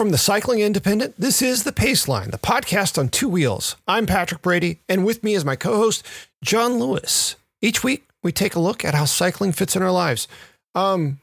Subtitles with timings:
[0.00, 3.76] From the Cycling Independent, this is The Paceline, the podcast on two wheels.
[3.86, 6.06] I'm Patrick Brady, and with me is my co host,
[6.42, 7.36] John Lewis.
[7.60, 10.26] Each week, we take a look at how cycling fits in our lives.
[10.74, 11.20] Um,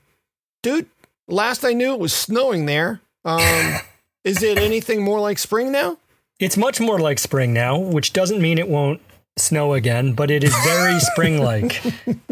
[0.62, 0.86] dude,
[1.28, 3.02] last I knew it was snowing there.
[3.26, 3.78] Um,
[4.24, 5.98] is it anything more like spring now?
[6.40, 9.02] It's much more like spring now, which doesn't mean it won't
[9.38, 11.82] snow again, but it is very spring like.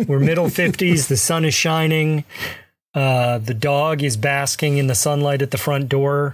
[0.06, 2.24] We're middle 50s, the sun is shining.
[2.96, 6.34] Uh, the dog is basking in the sunlight at the front door.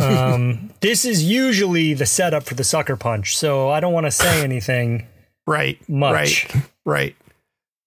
[0.00, 4.10] Um, this is usually the setup for the sucker punch, so I don't want to
[4.10, 5.06] say anything.
[5.46, 5.78] Right.
[5.88, 6.46] Much.
[6.52, 6.64] Right.
[6.86, 7.16] Right.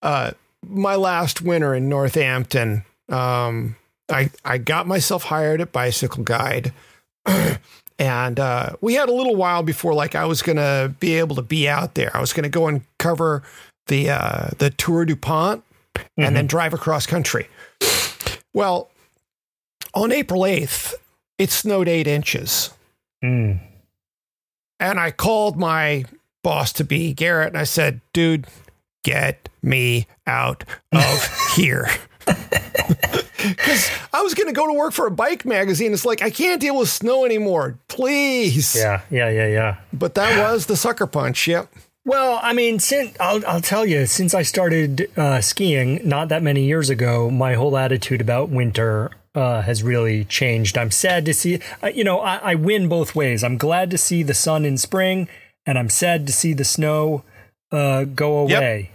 [0.03, 0.31] Uh,
[0.67, 3.75] my last winter in Northampton, um,
[4.09, 6.73] I I got myself hired at Bicycle Guide,
[7.99, 11.41] and uh, we had a little while before like I was gonna be able to
[11.41, 12.15] be out there.
[12.15, 13.43] I was gonna go and cover
[13.87, 15.63] the uh, the Tour du Pont,
[15.95, 16.33] and Mm-hmm.
[16.33, 17.47] then drive across country.
[18.53, 18.89] Well,
[19.93, 20.95] on April eighth,
[21.37, 22.71] it snowed eight inches.
[23.23, 23.59] Mm.
[24.79, 26.05] And I called my
[26.43, 28.47] boss to be Garrett and I said, dude,
[29.03, 31.87] get me out of here.
[33.41, 35.93] Because I was going to go to work for a bike magazine.
[35.93, 37.77] It's like, I can't deal with snow anymore.
[37.87, 38.75] Please.
[38.75, 39.77] Yeah, yeah, yeah, yeah.
[39.93, 41.47] But that was the sucker punch.
[41.47, 41.73] Yep.
[42.09, 46.41] Well, I mean, since I'll I'll tell you, since I started uh, skiing not that
[46.41, 50.75] many years ago, my whole attitude about winter uh, has really changed.
[50.75, 53.43] I'm sad to see, uh, you know, I, I win both ways.
[53.43, 55.27] I'm glad to see the sun in spring,
[55.67, 57.23] and I'm sad to see the snow
[57.71, 58.57] uh, go Yep.
[58.57, 58.89] away.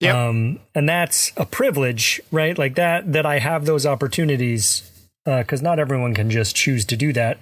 [0.00, 0.14] Yep.
[0.16, 2.58] Um, and that's a privilege, right?
[2.58, 4.90] Like that that I have those opportunities
[5.24, 7.38] because not everyone can just choose to do that.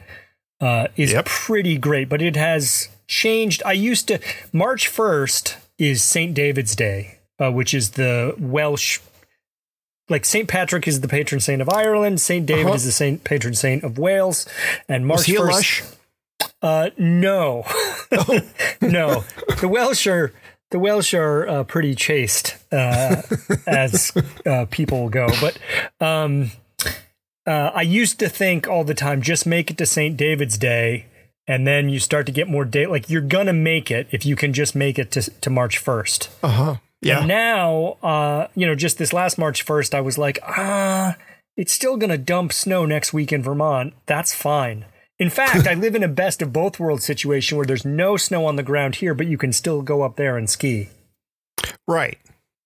[0.60, 1.24] Uh, is Yep.
[1.24, 3.62] pretty great, but it has changed.
[3.64, 4.18] I used to
[4.52, 9.00] March first is Saint David's Day, uh, which is the Welsh.
[10.08, 12.74] Like Saint Patrick is the patron saint of Ireland, Saint David Uh-huh.
[12.74, 14.46] is the saint patron saint of Wales,
[14.88, 15.96] and March Was he a first.
[16.60, 17.64] Uh, no,
[18.80, 19.24] no.
[19.60, 20.32] The Welsh are
[20.70, 23.22] the Welsh are uh, pretty chaste uh,
[23.66, 24.12] as
[24.44, 25.58] uh, people go, but
[26.00, 26.50] um,
[27.46, 30.16] uh, I used to think all the time, just make it to St.
[30.16, 31.06] David's Day,
[31.46, 32.86] and then you start to get more day.
[32.86, 36.30] Like you're gonna make it if you can just make it to to March first.
[36.42, 36.76] Uh huh.
[37.04, 37.18] Yeah.
[37.18, 41.16] And now, uh, you know, just this last March 1st, I was like, ah,
[41.54, 43.92] it's still to dump snow next week in Vermont.
[44.06, 44.86] That's fine.
[45.18, 48.46] In fact, I live in a best of both worlds situation where there's no snow
[48.46, 50.88] on the ground here, but you can still go up there and ski.
[51.86, 52.18] Right.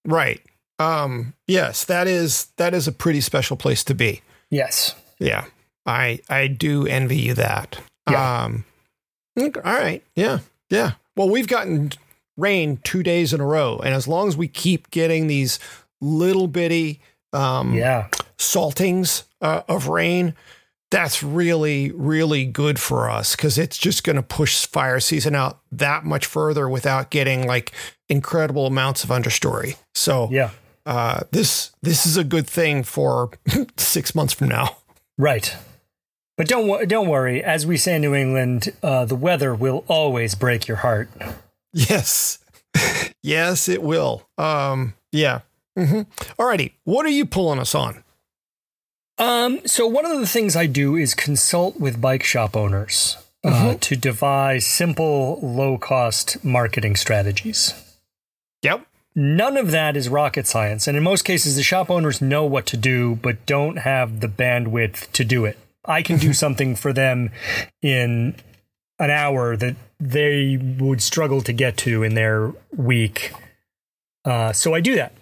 [0.07, 0.41] Right.
[0.79, 4.23] Um, yes, that is that is a pretty special place to be.
[4.51, 4.95] Yes.
[5.19, 5.47] Yeah.
[5.85, 7.81] I I do envy you that.
[8.11, 8.45] Yeah.
[8.45, 8.65] Um
[9.39, 10.03] all right.
[10.17, 10.39] Yeah.
[10.71, 10.93] Yeah.
[11.17, 11.93] Well, we've gotten
[12.37, 15.59] rain 2 days in a row and as long as we keep getting these
[16.01, 17.01] little bitty
[17.33, 18.09] um Yeah.
[18.39, 20.35] saltings uh, of rain,
[20.91, 25.61] that's really really good for us cuz it's just going to push fire season out
[25.71, 27.73] that much further without getting like
[28.09, 29.77] incredible amounts of understory.
[29.95, 30.51] So, Yeah.
[30.87, 33.31] uh this this is a good thing for
[33.77, 34.77] 6 months from now.
[35.19, 35.55] Right.
[36.39, 37.43] But don't don't worry.
[37.43, 41.11] As we say in New England, uh, the weather will always break your heart.
[41.73, 42.39] Yes.
[43.23, 44.27] yes, it will.
[44.39, 45.41] Um, yeah.
[45.77, 46.03] hmm
[46.39, 46.73] Alrighty.
[46.85, 48.05] What are you pulling us on?
[49.19, 53.75] Um, so one of the things I do is consult with bike shop owners uh,
[53.81, 57.75] to devise simple, low-cost marketing strategies.
[58.63, 58.87] Yep.
[59.17, 62.65] None of that is rocket science, and in most cases, the shop owners know what
[62.67, 65.59] to do, but don't have the bandwidth to do it.
[65.89, 67.31] I can do something for them
[67.83, 68.37] in
[68.99, 73.33] an hour that they would struggle to get to in their week.
[74.25, 75.13] Uh, so I do that.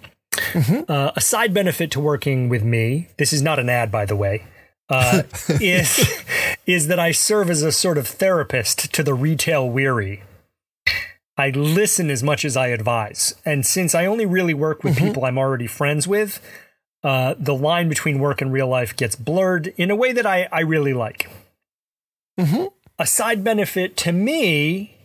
[0.88, 4.16] Uh, a side benefit to working with me, this is not an ad, by the
[4.16, 4.44] way,
[4.88, 6.22] uh, is,
[6.66, 10.22] is that I serve as a sort of therapist to the retail weary.
[11.38, 13.34] I listen as much as I advise.
[13.44, 16.40] And since I only really work with people I'm already friends with,
[17.06, 20.48] uh, the line between work and real life gets blurred in a way that I,
[20.50, 21.30] I really like.
[22.36, 22.72] Mhm.
[22.98, 24.96] A side benefit to me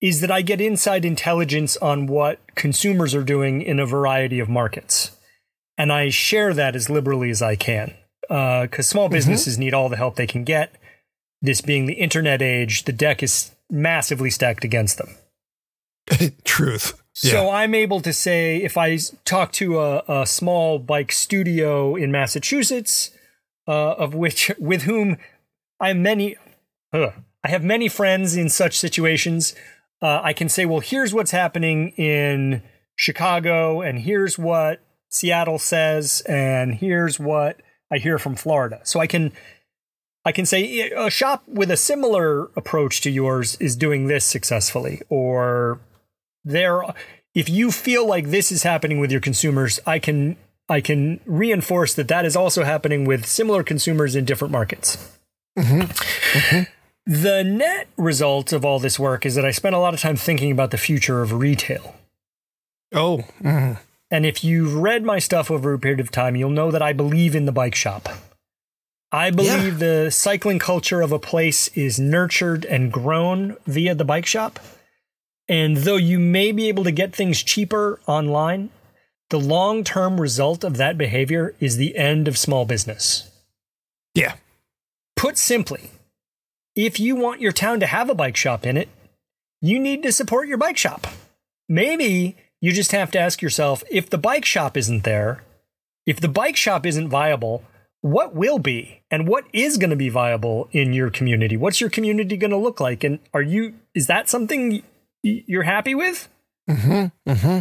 [0.00, 4.48] is that I get inside intelligence on what consumers are doing in a variety of
[4.48, 5.12] markets.
[5.78, 7.94] And I share that as liberally as I can.
[8.22, 9.60] Because uh, small businesses mm-hmm.
[9.60, 10.74] need all the help they can get.
[11.40, 15.14] This being the internet age, the deck is massively stacked against them.
[16.44, 17.00] Truth.
[17.14, 17.56] So yeah.
[17.56, 23.12] I'm able to say if I talk to a, a small bike studio in Massachusetts,
[23.68, 25.16] uh, of which with whom
[25.80, 26.36] I have many,
[26.92, 27.10] uh,
[27.44, 29.54] I have many friends in such situations.
[30.02, 32.62] Uh, I can say, well, here's what's happening in
[32.96, 37.60] Chicago, and here's what Seattle says, and here's what
[37.92, 38.80] I hear from Florida.
[38.82, 39.32] So I can
[40.24, 45.00] I can say a shop with a similar approach to yours is doing this successfully,
[45.08, 45.78] or
[46.44, 46.82] there
[47.34, 50.36] if you feel like this is happening with your consumers i can
[50.68, 55.18] i can reinforce that that is also happening with similar consumers in different markets
[55.58, 55.80] mm-hmm.
[55.80, 56.62] Mm-hmm.
[57.06, 60.16] the net result of all this work is that i spent a lot of time
[60.16, 61.94] thinking about the future of retail
[62.92, 63.80] oh mm-hmm.
[64.10, 66.92] and if you've read my stuff over a period of time you'll know that i
[66.92, 68.08] believe in the bike shop
[69.14, 70.02] I believe yeah.
[70.04, 74.58] the cycling culture of a place is nurtured and grown via the bike shop.
[75.48, 78.70] And though you may be able to get things cheaper online,
[79.30, 83.30] the long term result of that behavior is the end of small business.
[84.14, 84.36] Yeah.
[85.16, 85.90] Put simply,
[86.74, 88.88] if you want your town to have a bike shop in it,
[89.60, 91.06] you need to support your bike shop.
[91.68, 95.42] Maybe you just have to ask yourself if the bike shop isn't there,
[96.06, 97.64] if the bike shop isn't viable,
[98.00, 101.56] what will be and what is going to be viable in your community?
[101.56, 103.02] What's your community going to look like?
[103.02, 104.82] And are you, is that something
[105.24, 106.28] you're happy with.
[106.68, 107.30] Mm-hmm.
[107.30, 107.60] Mm-hmm.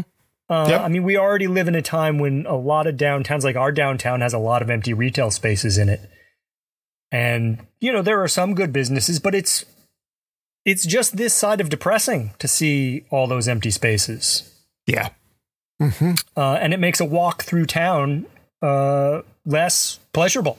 [0.53, 0.81] Uh, yep.
[0.81, 3.71] I mean, we already live in a time when a lot of downtowns, like our
[3.71, 6.01] downtown, has a lot of empty retail spaces in it,
[7.11, 9.65] and you know there are some good businesses, but it's
[10.65, 14.53] it's just this side of depressing to see all those empty spaces.
[14.85, 15.09] Yeah,
[15.81, 16.13] mm-hmm.
[16.35, 18.25] uh, and it makes a walk through town
[18.61, 20.57] uh, less pleasurable.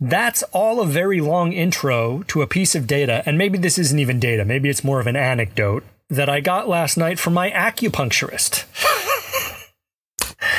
[0.00, 3.98] That's all a very long intro to a piece of data, and maybe this isn't
[3.98, 7.50] even data, maybe it's more of an anecdote that I got last night from my
[7.50, 8.64] acupuncturist.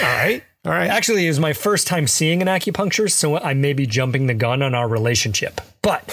[0.03, 0.43] all right.
[0.65, 0.89] All right.
[0.89, 4.33] Actually, it was my first time seeing an acupuncturist, so I may be jumping the
[4.33, 5.61] gun on our relationship.
[5.81, 6.03] But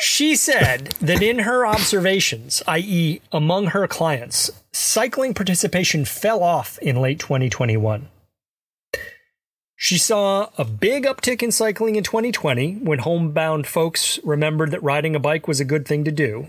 [0.00, 6.96] she said that in her observations, i.e., among her clients, cycling participation fell off in
[6.96, 8.08] late 2021.
[9.82, 15.16] She saw a big uptick in cycling in 2020 when homebound folks remembered that riding
[15.16, 16.48] a bike was a good thing to do.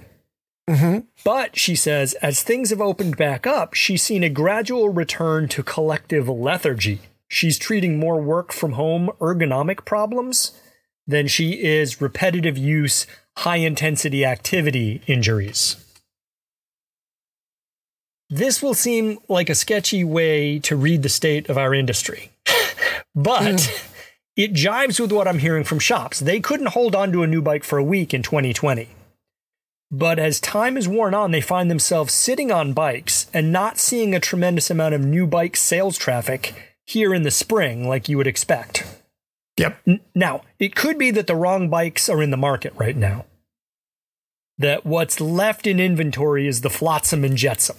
[0.70, 1.08] Mm-hmm.
[1.24, 5.64] But she says, as things have opened back up, she's seen a gradual return to
[5.64, 7.00] collective lethargy.
[7.30, 10.52] She's treating more work from home ergonomic problems
[11.08, 13.08] than she is repetitive use,
[13.38, 15.78] high intensity activity injuries.
[18.30, 22.31] This will seem like a sketchy way to read the state of our industry.
[23.16, 23.88] But mm.
[24.36, 26.20] it jives with what I'm hearing from shops.
[26.20, 28.90] They couldn't hold on to a new bike for a week in 2020.
[29.92, 34.16] But as time is worn on, they find themselves sitting on bikes and not seeing
[34.16, 38.28] a tremendous amount of new bike sales traffic here in the spring like you would
[38.28, 38.86] expect.
[39.58, 39.82] Yep.
[40.16, 43.26] Now, it could be that the wrong bikes are in the market right now.
[44.58, 47.78] That what's left in inventory is the flotsam and jetsam.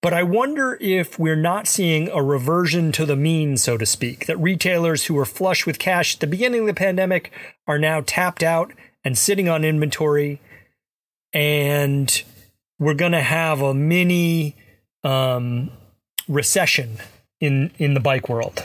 [0.00, 4.26] But I wonder if we're not seeing a reversion to the mean, so to speak,
[4.26, 7.32] that retailers who were flush with cash at the beginning of the pandemic
[7.66, 8.72] are now tapped out
[9.04, 10.40] and sitting on inventory.
[11.32, 12.22] And
[12.78, 14.54] we're going to have a mini
[15.02, 15.70] um,
[16.28, 16.98] recession
[17.40, 18.64] in, in the bike world.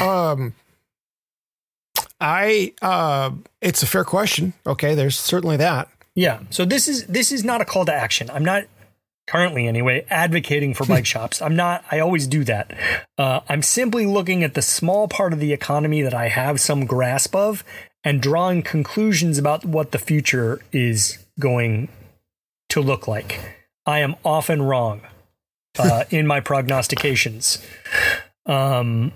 [0.00, 0.54] Um,
[2.18, 3.30] I, uh,
[3.60, 4.54] it's a fair question.
[4.66, 4.94] Okay.
[4.94, 5.88] There's certainly that.
[6.16, 6.40] Yeah.
[6.50, 8.28] So this is this is not a call to action.
[8.30, 8.64] I'm not
[9.28, 11.40] currently anyway advocating for bike shops.
[11.40, 11.84] I'm not.
[11.92, 12.72] I always do that.
[13.16, 16.86] Uh, I'm simply looking at the small part of the economy that I have some
[16.86, 17.62] grasp of
[18.02, 21.88] and drawing conclusions about what the future is going
[22.70, 23.40] to look like.
[23.84, 25.02] I am often wrong
[25.78, 27.64] uh, in my prognostications.
[28.46, 29.12] Um,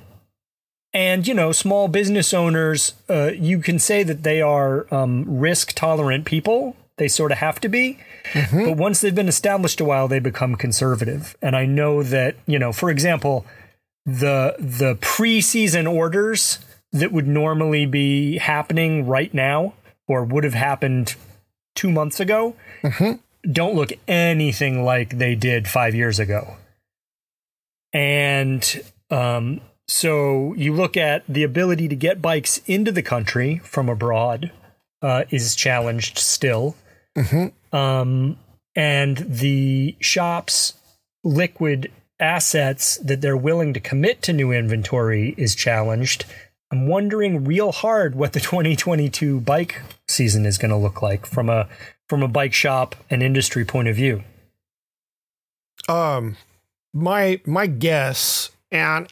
[0.93, 5.73] and you know, small business owners, uh, you can say that they are um, risk
[5.75, 7.99] tolerant people, they sort of have to be.
[8.35, 8.65] Mm-hmm.
[8.67, 11.35] But once they've been established a while, they become conservative.
[11.41, 13.47] And I know that, you know, for example,
[14.05, 16.59] the the preseason orders
[16.93, 19.73] that would normally be happening right now
[20.07, 21.15] or would have happened
[21.75, 23.13] two months ago mm-hmm.
[23.51, 26.57] don't look anything like they did five years ago.
[27.93, 33.89] And um, so you look at the ability to get bikes into the country from
[33.89, 34.51] abroad
[35.03, 36.77] uh, is challenged still.
[37.17, 37.77] Mm-hmm.
[37.77, 38.39] Um,
[38.75, 40.75] and the shop's
[41.25, 46.25] liquid assets that they're willing to commit to new inventory is challenged.
[46.71, 51.49] I'm wondering real hard what the 2022 bike season is going to look like from
[51.49, 51.69] a
[52.09, 54.25] from a bike shop and industry point of view.
[55.89, 56.37] Um,
[56.93, 59.09] my my guess, and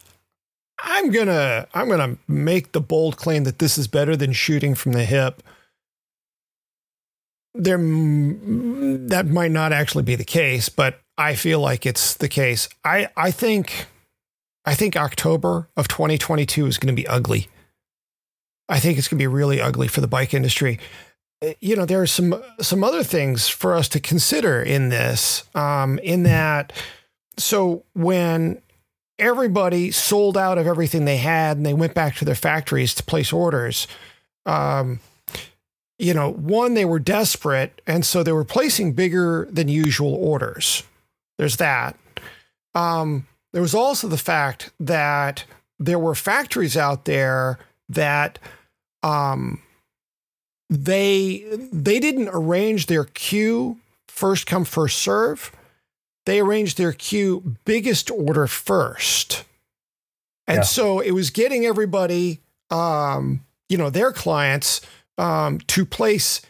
[0.79, 4.93] I'm gonna I'm gonna make the bold claim that this is better than shooting from
[4.93, 5.43] the hip.
[7.61, 12.69] There, that might not actually be the case, but I feel like it's the case.
[12.85, 13.87] I I think
[14.65, 17.49] I think October of 2022 is going to be ugly.
[18.69, 20.79] I think it's going to be really ugly for the bike industry.
[21.43, 25.43] Uh, you know, there are some some other things for us to consider in this.
[25.55, 26.73] Um, in that,
[27.37, 28.63] so when
[29.19, 33.03] everybody sold out of everything they had and they went back to their factories to
[33.03, 33.89] place orders,
[34.47, 35.01] um,
[35.99, 40.85] you know, one they were desperate, and so they were placing bigger than usual orders.
[41.39, 41.97] There's that.
[42.75, 45.45] Um, there was also the fact that
[45.79, 48.39] there were factories out there that
[49.03, 49.61] um,
[50.71, 55.53] they they didn't arrange their queue first come first serve.
[56.27, 59.45] They arranged their queue biggest order first,
[60.47, 60.63] and yeah.
[60.63, 62.41] so it was getting everybody,
[62.71, 64.83] um, you know, their clients
[65.19, 66.41] um, to place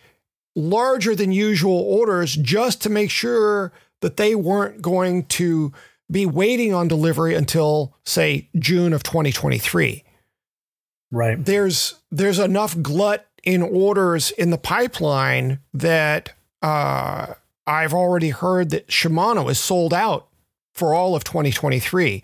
[0.55, 5.73] larger than usual orders just to make sure that they weren't going to
[6.11, 10.05] be waiting on delivery until say June of 2023.
[11.11, 11.43] Right.
[11.43, 17.35] There's there's enough glut in orders in the pipeline that uh,
[17.67, 20.29] I've already heard that Shimano is sold out
[20.75, 22.23] for all of 2023.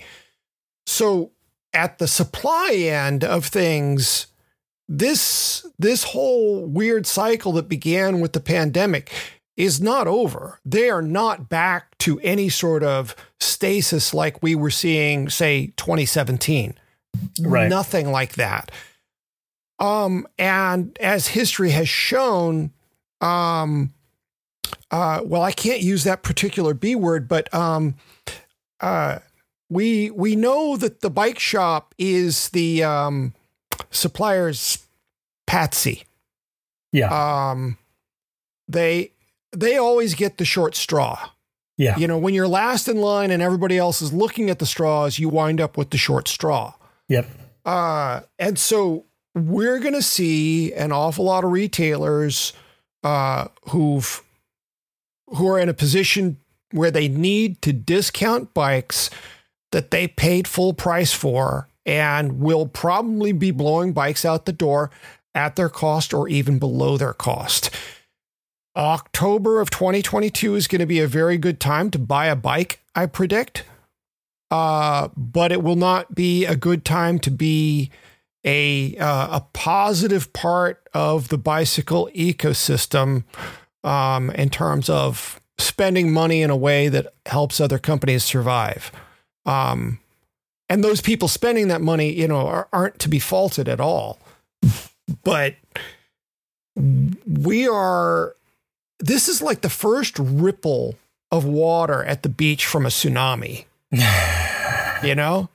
[0.86, 1.30] So
[1.72, 4.26] at the supply end of things,
[4.88, 9.12] this this whole weird cycle that began with the pandemic
[9.56, 10.60] is not over.
[10.64, 16.74] They are not back to any sort of stasis like we were seeing, say, 2017.
[17.40, 17.68] Right.
[17.68, 18.72] Nothing like that.
[19.78, 22.72] Um, and as history has shown,
[23.20, 23.92] um,
[24.90, 27.94] uh, well, I can't use that particular B word, but um,
[28.80, 29.20] uh,
[29.68, 33.34] we we know that the bike shop is the um,
[33.90, 34.86] supplier's
[35.46, 36.04] patsy.
[36.92, 37.50] Yeah.
[37.50, 37.78] Um,
[38.68, 39.10] they
[39.52, 41.30] they always get the short straw.
[41.76, 41.96] Yeah.
[41.96, 45.18] You know, when you're last in line and everybody else is looking at the straws,
[45.18, 46.74] you wind up with the short straw.
[47.08, 47.28] Yep.
[47.64, 49.04] Uh, and so
[49.34, 52.52] we're going to see an awful lot of retailers
[53.02, 54.22] uh, who've
[55.28, 56.36] who are in a position
[56.70, 59.10] where they need to discount bikes
[59.72, 64.90] that they paid full price for and will probably be blowing bikes out the door
[65.34, 67.70] at their cost or even below their cost.
[68.76, 72.80] October of 2022 is going to be a very good time to buy a bike,
[72.94, 73.64] I predict.
[74.50, 77.90] Uh, but it will not be a good time to be
[78.44, 83.24] a uh, a positive part of the bicycle ecosystem
[83.82, 88.92] um, in terms of spending money in a way that helps other companies survive.
[89.46, 89.98] Um,
[90.68, 94.18] and those people spending that money, you know, are, aren't to be faulted at all.
[95.22, 95.56] But
[97.26, 98.34] we are.
[98.98, 100.94] This is like the first ripple
[101.30, 103.66] of water at the beach from a tsunami.
[105.04, 105.50] you know,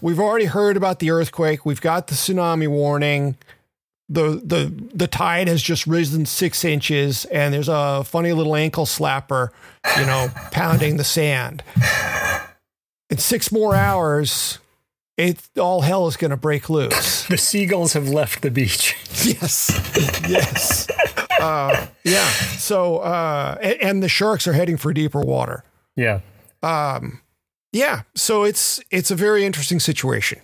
[0.00, 1.66] we've already heard about the earthquake.
[1.66, 3.36] We've got the tsunami warning.
[4.08, 8.86] The, the the tide has just risen six inches, and there's a funny little ankle
[8.86, 9.50] slapper,
[9.98, 11.62] you know, pounding the sand.
[13.10, 14.58] In six more hours,
[15.16, 17.26] it all hell is going to break loose.
[17.28, 18.96] the seagulls have left the beach.
[19.24, 19.70] yes,
[20.28, 20.88] yes,
[21.40, 22.28] uh, yeah.
[22.56, 25.64] So, uh, and, and the sharks are heading for deeper water.
[25.96, 26.20] Yeah.
[26.62, 27.20] Um,
[27.72, 30.40] yeah, so it's it's a very interesting situation.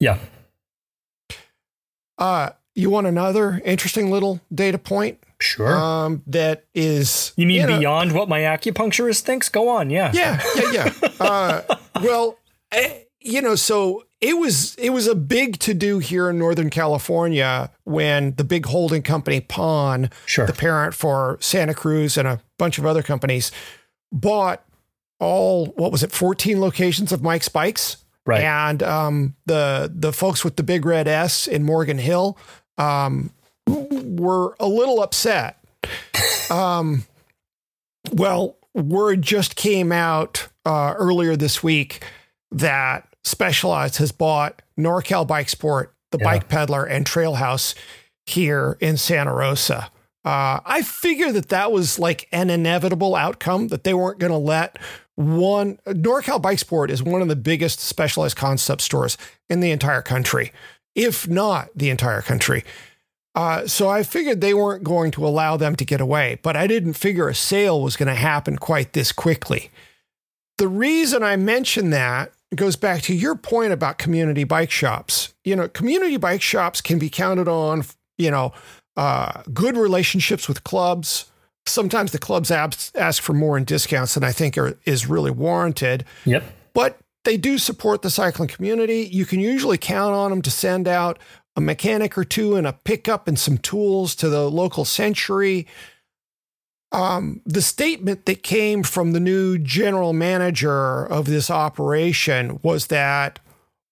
[0.00, 0.18] Yeah.
[2.16, 5.22] Uh, you want another interesting little data point?
[5.40, 5.76] Sure.
[5.76, 7.32] Um, that is.
[7.36, 9.48] You mean you know, beyond what my acupuncturist thinks?
[9.48, 9.90] Go on.
[9.90, 10.10] Yeah.
[10.12, 10.42] Yeah.
[10.56, 10.92] Yeah.
[11.00, 11.08] Yeah.
[11.20, 12.38] uh, well,
[12.72, 16.70] eh, you know, so it was it was a big to do here in Northern
[16.70, 20.46] California when the big holding company Pon, sure.
[20.46, 23.52] the parent for Santa Cruz and a bunch of other companies,
[24.10, 24.64] bought
[25.20, 27.98] all what was it 14 locations of Mike's Bikes.
[28.26, 28.42] Right.
[28.42, 32.36] And um, the the folks with the big red S in Morgan Hill
[32.76, 33.30] um,
[34.18, 35.56] were a little upset.
[36.50, 37.04] Um,
[38.10, 42.02] well, word just came out uh, earlier this week
[42.50, 46.24] that Specialized has bought NorCal Bike Sport, the yeah.
[46.24, 47.74] Bike Peddler, and Trail House
[48.24, 49.90] here in Santa Rosa.
[50.24, 54.38] Uh, I figure that that was like an inevitable outcome that they weren't going to
[54.38, 54.78] let
[55.18, 59.18] one NorCal Bike Sport is one of the biggest specialized concept stores
[59.50, 60.52] in the entire country,
[60.94, 62.64] if not the entire country.
[63.38, 66.66] Uh, so I figured they weren't going to allow them to get away, but I
[66.66, 69.70] didn't figure a sale was going to happen quite this quickly.
[70.56, 75.34] The reason I mention that goes back to your point about community bike shops.
[75.44, 77.84] You know, community bike shops can be counted on,
[78.16, 78.54] you know,
[78.96, 81.30] uh, good relationships with clubs.
[81.64, 86.04] Sometimes the clubs ask for more in discounts than I think are, is really warranted.
[86.24, 86.42] Yep.
[86.74, 89.08] But they do support the cycling community.
[89.12, 91.20] You can usually count on them to send out
[91.58, 95.66] a mechanic or two and a pickup and some tools to the local century.
[96.92, 103.40] Um, the statement that came from the new general manager of this operation was that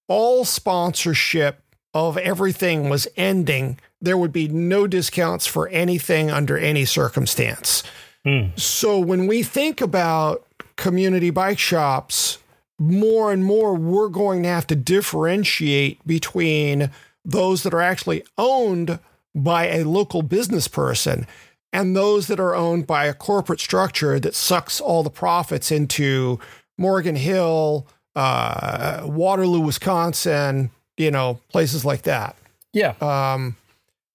[0.07, 1.61] all sponsorship
[1.93, 3.81] of everything was ending.
[4.01, 7.83] There would be no discounts for anything under any circumstance.
[8.25, 8.59] Mm.
[8.59, 10.47] So when we think about
[10.77, 12.39] community bike shops,
[12.79, 16.93] more and more we're going to have to differentiate between
[17.27, 18.99] those that are actually owned
[19.35, 21.27] by a local business person
[21.73, 26.41] and those that are owned by a corporate structure that sucks all the profits into
[26.79, 32.37] Morgan Hill, uh, Waterloo, Wisconsin, you know, places like that.
[32.73, 32.95] Yeah.
[33.01, 33.57] Um,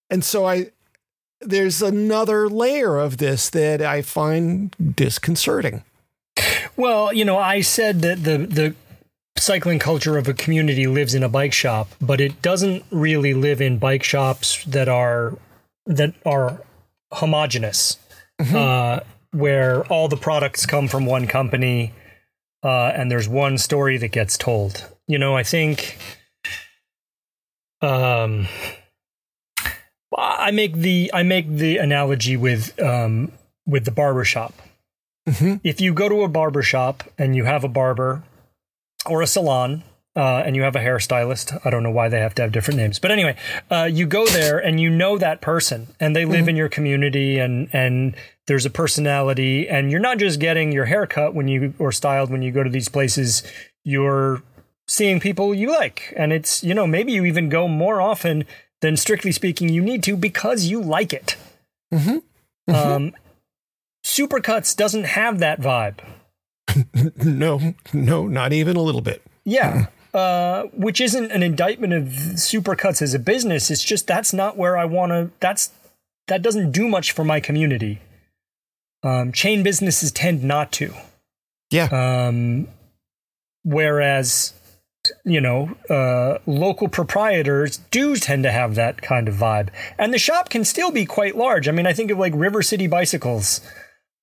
[0.10, 0.72] and so I,
[1.42, 5.84] there's another layer of this that I find disconcerting.
[6.76, 8.76] Well, you know, I said that the the
[9.38, 13.62] cycling culture of a community lives in a bike shop, but it doesn't really live
[13.62, 15.38] in bike shops that are
[15.86, 16.62] that are
[17.12, 17.98] homogenous,
[18.40, 18.56] mm-hmm.
[18.56, 19.00] uh,
[19.32, 21.94] where all the products come from one company,
[22.64, 24.86] uh, and there's one story that gets told.
[25.08, 25.98] You know, I think.
[27.82, 28.48] Um,
[30.16, 33.32] I make the I make the analogy with um,
[33.66, 34.54] with the barber shop.
[35.28, 35.56] Mm-hmm.
[35.64, 38.24] If you go to a barber shop and you have a barber
[39.06, 39.84] or a salon
[40.16, 41.60] uh, and you have a hairstylist.
[41.66, 43.36] I don't know why they have to have different names, but anyway,
[43.70, 46.50] uh, you go there and you know that person, and they live mm-hmm.
[46.50, 48.16] in your community, and and
[48.48, 52.42] there's a personality, and you're not just getting your haircut when you or styled when
[52.42, 53.44] you go to these places.
[53.84, 54.44] You're
[54.88, 58.46] seeing people you like, and it's you know maybe you even go more often
[58.82, 61.38] than strictly speaking you need to because you like it.
[61.94, 62.18] Mm-hmm.
[62.70, 62.74] Mm-hmm.
[62.74, 63.14] Um,
[64.04, 66.00] Supercuts doesn't have that vibe.
[67.24, 69.22] no, no, not even a little bit.
[69.46, 69.88] Yeah.
[70.14, 72.04] Uh, which isn't an indictment of
[72.36, 73.72] supercuts as a business.
[73.72, 75.32] It's just that's not where I want to.
[75.40, 75.72] That's
[76.28, 78.02] that doesn't do much for my community.
[79.04, 80.94] Um, chain businesses tend not to.
[81.72, 81.86] Yeah.
[81.86, 82.68] Um,
[83.64, 84.54] whereas,
[85.26, 90.20] you know, uh, local proprietors do tend to have that kind of vibe, and the
[90.20, 91.68] shop can still be quite large.
[91.68, 93.62] I mean, I think of like River City Bicycles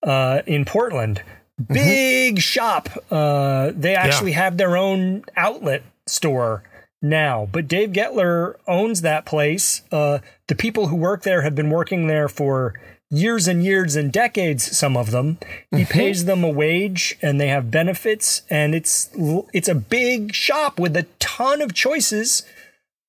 [0.02, 1.22] uh, in Portland.
[1.66, 2.38] Big mm-hmm.
[2.38, 2.88] shop.
[3.10, 4.44] Uh, they actually yeah.
[4.44, 6.62] have their own outlet store
[7.02, 7.48] now.
[7.50, 9.82] But Dave Guettler owns that place.
[9.90, 12.74] Uh, the people who work there have been working there for
[13.10, 14.76] years and years and decades.
[14.76, 15.38] Some of them.
[15.70, 15.92] He mm-hmm.
[15.92, 18.42] pays them a wage, and they have benefits.
[18.48, 19.10] And it's
[19.52, 22.44] it's a big shop with a ton of choices.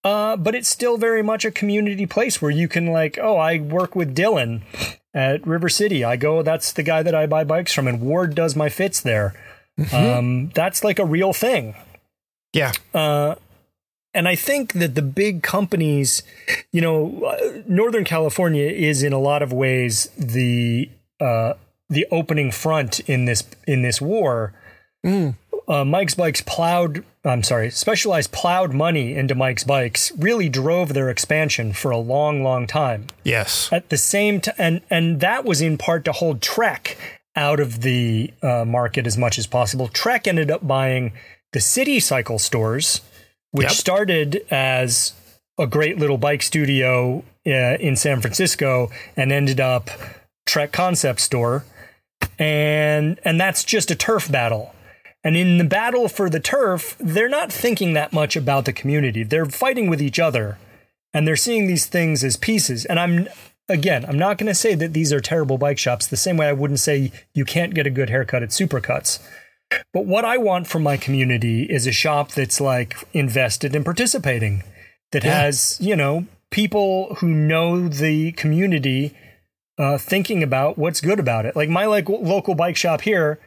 [0.03, 3.59] Uh, but it's still very much a community place where you can like, oh, I
[3.59, 4.61] work with Dylan
[5.13, 6.03] at River City.
[6.03, 9.01] I go, that's the guy that I buy bikes from, and Ward does my fits
[9.01, 9.33] there.
[9.79, 9.95] Mm-hmm.
[9.95, 11.75] Um, that's like a real thing.
[12.53, 12.71] Yeah.
[12.93, 13.35] Uh,
[14.13, 16.23] and I think that the big companies,
[16.71, 21.53] you know, uh, Northern California is in a lot of ways the uh,
[21.89, 24.53] the opening front in this in this war.
[25.05, 25.35] Mm
[25.69, 31.09] uh, Mike's Bikes plowed, I'm sorry, Specialized plowed money into Mike's Bikes really drove their
[31.09, 33.05] expansion for a long, long time.
[33.23, 33.71] Yes.
[33.71, 36.97] At the same time, and, and that was in part to hold Trek
[37.35, 39.87] out of the uh, market as much as possible.
[39.87, 41.13] Trek ended up buying
[41.53, 43.01] the City Cycle stores,
[43.51, 43.73] which yep.
[43.73, 45.13] started as
[45.59, 49.91] a great little bike studio uh, in San Francisco and ended up
[50.47, 51.63] Trek Concept Store.
[52.37, 54.73] And and that's just a turf battle
[55.23, 59.23] and in the battle for the turf, they're not thinking that much about the community.
[59.23, 60.57] They're fighting with each other
[61.13, 62.85] and they're seeing these things as pieces.
[62.85, 63.27] And I'm,
[63.67, 66.47] again, I'm not going to say that these are terrible bike shops the same way
[66.47, 69.19] I wouldn't say you can't get a good haircut at Supercuts.
[69.93, 74.63] But what I want from my community is a shop that's like invested in participating,
[75.11, 75.41] that yeah.
[75.41, 79.15] has, you know, people who know the community
[79.77, 81.55] uh, thinking about what's good about it.
[81.55, 83.39] Like my like local bike shop here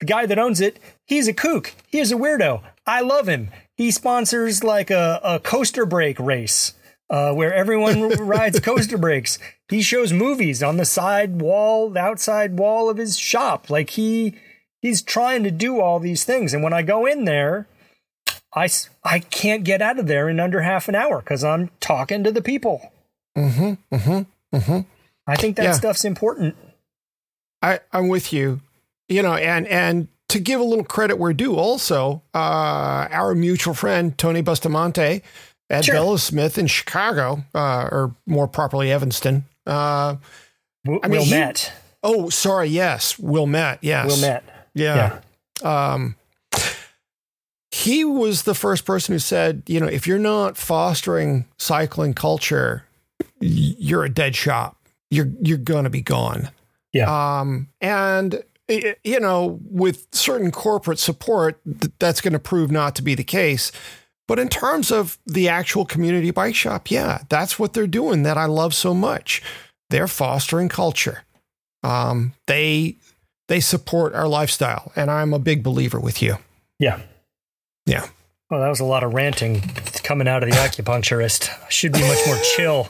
[0.00, 1.74] the guy that owns it, he's a kook.
[1.86, 2.62] He is a weirdo.
[2.86, 3.50] I love him.
[3.76, 6.74] He sponsors like a, a coaster brake race.
[7.10, 9.38] uh, where everyone rides coaster brakes.
[9.68, 13.68] He shows movies on the side wall, the outside wall of his shop.
[13.70, 14.34] Like he
[14.80, 16.54] he's trying to do all these things.
[16.54, 17.66] And when I go in there,
[18.54, 18.68] I,
[19.04, 22.32] I can't get out of there in under half an hour because I'm talking to
[22.32, 22.92] the people.
[23.36, 23.94] Mm-hmm.
[23.94, 24.56] Mm-hmm.
[24.56, 24.80] Mm-hmm.
[25.26, 25.72] I think that Yeah.
[25.72, 26.56] stuff's important.
[27.62, 28.60] I, I'm with you.
[29.10, 33.74] You know, and and to give a little credit where due, also, uh, our mutual
[33.74, 35.22] friend Tony Bustamante
[35.68, 35.94] at Sure.
[35.96, 39.44] Bella Smith in Chicago, uh, or more properly Evanston.
[39.66, 40.16] Uh,
[40.84, 41.72] W- I mean, Will he- Met.
[42.04, 43.80] oh, sorry, yes, Wilmette.
[43.82, 44.44] yes, Wilmette.
[44.74, 45.18] yeah.
[45.62, 46.14] Um,
[47.72, 52.84] he was the first person who said, you know, if you're not fostering cycling culture,
[53.40, 54.76] you're a dead shop.
[55.10, 56.50] You're you're gonna be gone.
[56.92, 57.40] Yeah.
[57.40, 58.42] Um, and
[59.04, 61.60] you know, with certain corporate support,
[61.98, 63.72] that's going to prove not to be the case.
[64.28, 68.22] But in terms of the actual community bike shop, yeah, that's what they're doing.
[68.22, 69.42] That I love so much.
[69.88, 71.24] They're fostering culture.
[71.82, 72.96] Um, they
[73.48, 76.36] they support our lifestyle, and I'm a big believer with you.
[76.78, 77.00] Yeah.
[77.86, 78.06] Yeah.
[78.50, 79.60] Well, that was a lot of ranting
[80.02, 81.48] coming out of the acupuncturist.
[81.70, 82.88] Should be much more chill.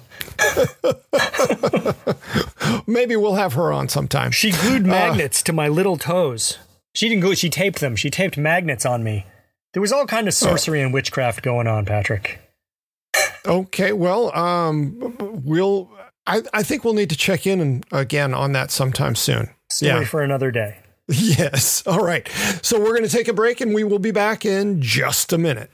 [2.87, 4.31] Maybe we'll have her on sometime.
[4.31, 6.59] She glued magnets to my little toes.
[6.95, 7.95] She didn't glue, she taped them.
[7.95, 9.27] She taped magnets on me.
[9.75, 12.41] There was all kind of sorcery and witchcraft going on, Patrick.
[13.47, 15.91] Okay, well, um, we'll.
[16.27, 19.51] I, I think we'll need to check in and, again on that sometime soon.
[19.71, 20.05] Story Yeah.
[20.05, 20.80] for another day.
[21.19, 21.85] Yes.
[21.87, 22.29] All right.
[22.63, 25.39] So we're going to take a break and we will be back in just a
[25.39, 25.71] minute.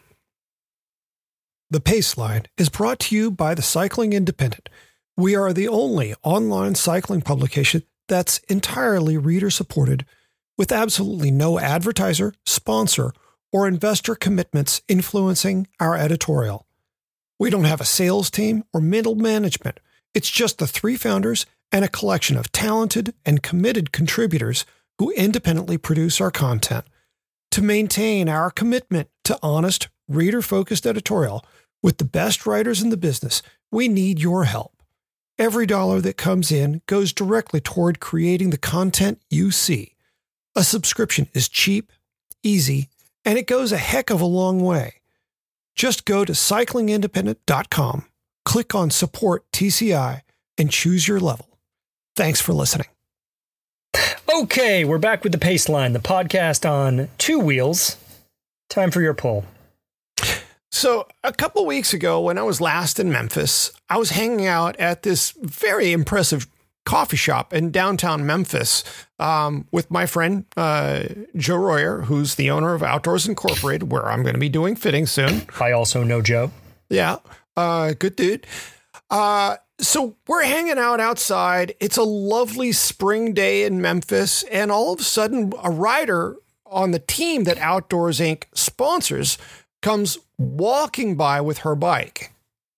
[1.71, 4.69] The Pace Line is brought to you by the Cycling Independent.
[5.17, 10.07] We are the only online cycling publication that's entirely reader supported
[10.57, 13.13] with absolutely no advertiser, sponsor,
[13.53, 16.67] or investor commitments influencing our editorial.
[17.39, 19.81] We don't have a sales team or middle management.
[20.15, 24.65] It's just the three founders and a collection of talented and committed contributors
[24.99, 26.85] who independently produce our content.
[27.53, 31.45] To maintain our commitment to honest, reader focused editorial
[31.83, 34.83] with the best writers in the business, we need your help.
[35.39, 39.95] Every dollar that comes in goes directly toward creating the content you see.
[40.55, 41.93] A subscription is cheap,
[42.43, 42.89] easy,
[43.25, 44.95] and it goes a heck of a long way.
[45.75, 48.07] Just go to cyclingindependent.com,
[48.47, 50.23] click on Support TCI,
[50.57, 51.59] and choose your level.
[52.15, 52.96] Thanks for listening.
[54.29, 57.97] Okay, we're back with the Pace Line, the podcast on two wheels.
[58.69, 59.45] Time for your poll.
[60.71, 64.77] So, a couple weeks ago, when I was last in Memphis, I was hanging out
[64.77, 66.47] at this very impressive
[66.85, 68.85] coffee shop in downtown Memphis
[69.19, 71.05] um, with my friend uh,
[71.35, 75.07] Joe Royer, who's the owner of Outdoors Incorporated, where I'm going to be doing fitting
[75.07, 75.47] soon.
[75.59, 76.51] I also know Joe.
[76.91, 77.17] Yeah,
[77.57, 78.47] uh, good dude.
[79.09, 81.75] Uh, so we're hanging out outside.
[81.81, 86.91] It's a lovely spring day in Memphis, and all of a sudden, a rider on
[86.91, 88.45] the team that Outdoors Inc.
[88.55, 89.39] sponsors
[89.83, 92.33] comes walking by with her bike.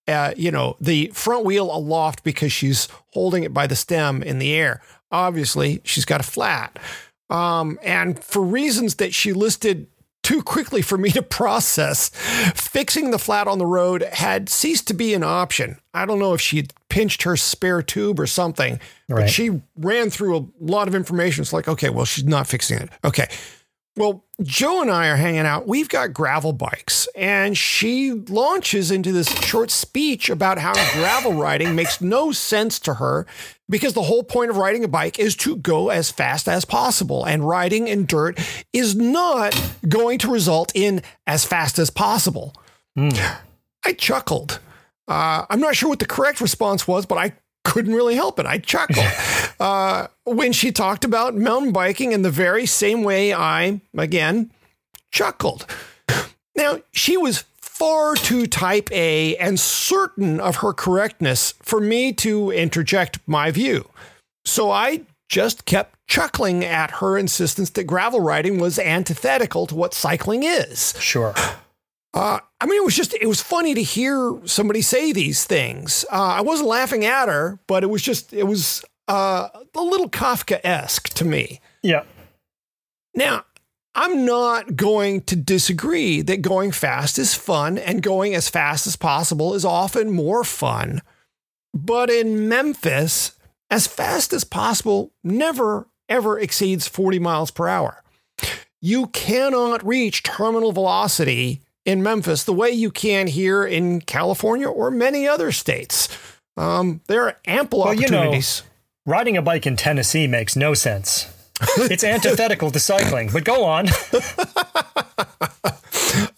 [0.07, 4.39] Uh, you know, the front wheel aloft because she's holding it by the stem in
[4.39, 4.81] the air.
[5.11, 6.79] Obviously, she's got a flat.
[7.29, 9.87] Um, and for reasons that she listed
[10.29, 12.09] too quickly for me to process,
[12.53, 15.75] fixing the flat on the road had ceased to be an option.
[15.91, 20.11] I don't know if she had pinched her spare tube or something, but she ran
[20.11, 21.41] through a lot of information.
[21.41, 22.89] It's like, okay, well, she's not fixing it.
[23.03, 23.27] Okay.
[23.97, 25.67] Well, Joe and I are hanging out.
[25.67, 31.75] We've got gravel bikes, and she launches into this short speech about how gravel riding
[31.75, 33.25] makes no sense to her
[33.67, 37.25] because the whole point of riding a bike is to go as fast as possible,
[37.25, 38.39] and riding in dirt
[38.71, 42.55] is not going to result in as fast as possible.
[43.83, 44.59] I chuckled.
[45.07, 47.33] Uh, I'm not sure what the correct response was, but I
[47.69, 48.45] couldn't really help it.
[48.45, 49.05] I chuckled
[49.59, 54.51] uh, when she talked about mountain biking in the very same way I, again,
[55.11, 55.65] chuckled.
[56.55, 62.51] Now, she was far too type A and certain of her correctness for me to
[62.51, 63.89] interject my view.
[64.45, 69.93] So I just kept chuckling at her insistence that gravel riding was antithetical to what
[69.93, 70.95] cycling is.
[70.99, 71.35] Sure.
[72.13, 76.05] Uh, I mean, it was just, it was funny to hear somebody say these things.
[76.11, 80.09] Uh, I wasn't laughing at her, but it was just, it was uh, a little
[80.09, 81.61] Kafka esque to me.
[81.83, 82.03] Yeah.
[83.13, 83.45] Now,
[83.95, 88.95] I'm not going to disagree that going fast is fun and going as fast as
[88.95, 91.01] possible is often more fun.
[91.73, 93.33] But in Memphis,
[93.69, 98.03] as fast as possible never, ever exceeds 40 miles per hour.
[98.81, 104.91] You cannot reach terminal velocity in Memphis the way you can here in California or
[104.91, 106.07] many other states.
[106.55, 108.61] Um, there are ample well, opportunities.
[108.61, 111.33] You know, riding a bike in Tennessee makes no sense.
[111.77, 113.87] it's antithetical to cycling, but go on.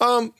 [0.00, 0.32] um,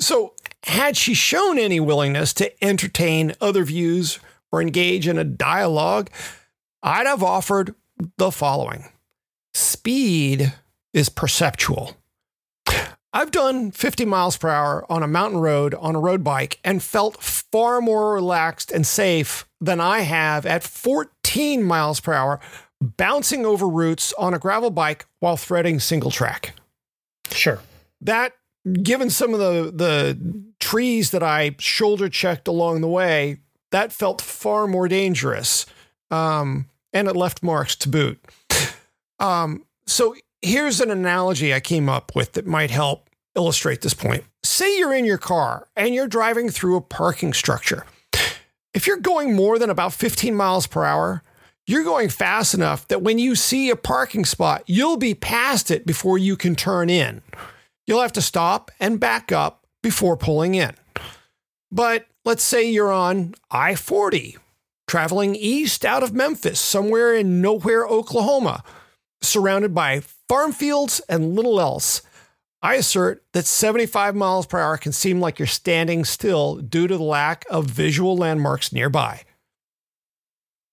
[0.00, 4.18] so, had she shown any willingness to entertain other views
[4.50, 6.10] or engage in a dialogue,
[6.82, 7.76] I'd have offered
[8.16, 8.90] the following
[9.54, 10.52] speed
[10.92, 11.96] is perceptual.
[13.12, 16.82] I've done 50 miles per hour on a mountain road on a road bike and
[16.82, 22.38] felt far more relaxed and safe than I have at 14 miles per hour
[22.80, 26.54] bouncing over roots on a gravel bike while threading single track.
[27.30, 27.60] Sure.
[28.00, 28.34] That
[28.82, 33.38] given some of the the trees that I shoulder checked along the way,
[33.70, 35.66] that felt far more dangerous.
[36.10, 38.22] Um, and it left marks to boot.
[39.20, 44.24] Um, so here's an analogy I came up with that might help illustrate this point.
[44.44, 47.84] Say you're in your car and you're driving through a parking structure.
[48.74, 51.22] If you're going more than about 15 miles per hour,
[51.66, 55.86] you're going fast enough that when you see a parking spot, you'll be past it
[55.86, 57.22] before you can turn in.
[57.86, 60.74] You'll have to stop and back up before pulling in.
[61.70, 64.36] But let's say you're on I 40,
[64.86, 68.62] traveling east out of Memphis, somewhere in nowhere, Oklahoma
[69.20, 72.02] surrounded by farm fields and little else.
[72.60, 76.96] I assert that 75 miles per hour can seem like you're standing still due to
[76.96, 79.22] the lack of visual landmarks nearby.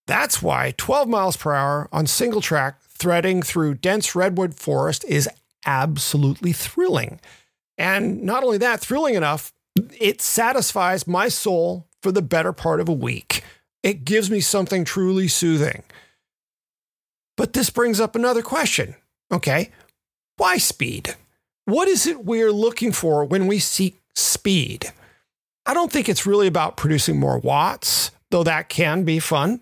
[0.07, 5.29] That's why 12 miles per hour on single track threading through dense redwood forest is
[5.65, 7.19] absolutely thrilling.
[7.77, 9.51] And not only that, thrilling enough,
[9.99, 13.43] it satisfies my soul for the better part of a week.
[13.83, 15.83] It gives me something truly soothing.
[17.37, 18.95] But this brings up another question.
[19.35, 19.71] Okay,
[20.37, 21.15] why speed?
[21.65, 24.93] What is it we're looking for when we seek speed?
[25.65, 29.59] I don't think it's really about producing more watts, though that can be fun.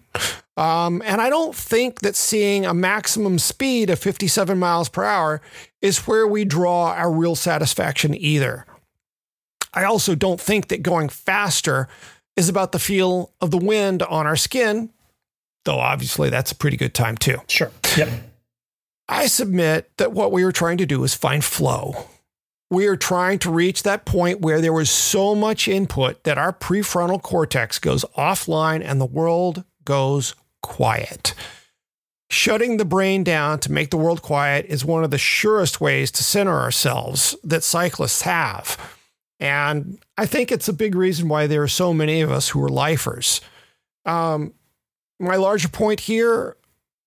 [0.56, 5.42] Um, and I don't think that seeing a maximum speed of 57 miles per hour
[5.82, 8.68] is where we draw our real satisfaction either.
[9.74, 11.88] I also don't think that going faster
[12.36, 14.92] is about the feel of the wind on our skin
[15.66, 17.38] though obviously that's a pretty good time too.
[17.48, 17.72] Sure.
[17.98, 18.10] Yep.
[19.08, 22.08] I submit that what we were trying to do is find flow.
[22.70, 26.54] We are trying to reach that point where there was so much input that our
[26.54, 31.36] prefrontal cortex goes offline and the world goes quiet.
[32.30, 36.10] Shutting the brain down to make the world quiet is one of the surest ways
[36.12, 38.98] to center ourselves that cyclists have.
[39.40, 42.64] And I think it's a big reason why there are so many of us who
[42.64, 43.42] are lifers.
[44.06, 44.54] Um,
[45.20, 46.58] my larger point here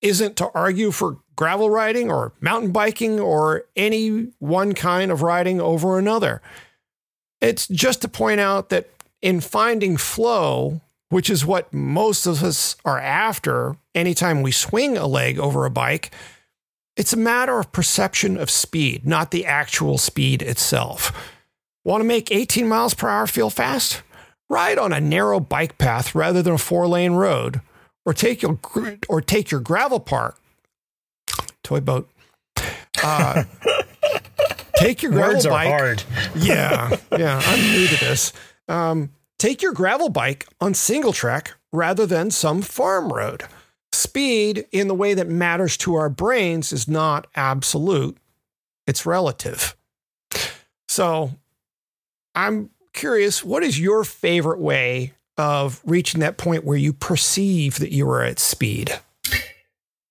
[0.01, 5.61] isn't to argue for gravel riding or mountain biking or any one kind of riding
[5.61, 6.43] over another.
[7.41, 8.89] It's just to point out that
[9.23, 15.07] in finding flow, which is what most of us are after anytime we swing a
[15.07, 16.11] leg over a bike,
[16.97, 21.13] it's a matter of perception of speed, not the actual speed itself.
[21.85, 24.03] Want to make 18 miles per hour feel fast?
[24.49, 27.61] Ride on a narrow bike path rather than a four lane road
[28.05, 28.59] or take your
[29.09, 30.41] or take your gravel park
[31.67, 32.09] toy boat.
[33.03, 33.45] Uh,
[34.77, 35.69] take your gravel Words bike.
[35.69, 36.03] Hard.
[36.37, 37.43] yeah, yeah.
[37.45, 38.33] I'm new to this.
[38.69, 43.43] Um, take your gravel bike on single track rather than some farm road.
[43.93, 48.17] Speed, in the way that matters to our brains, is not absolute;
[48.87, 49.77] it's relative.
[50.89, 51.33] So,
[52.35, 53.45] I'm curious.
[53.45, 58.23] What is your favorite way of reaching that point where you perceive that you are
[58.23, 58.99] at speed?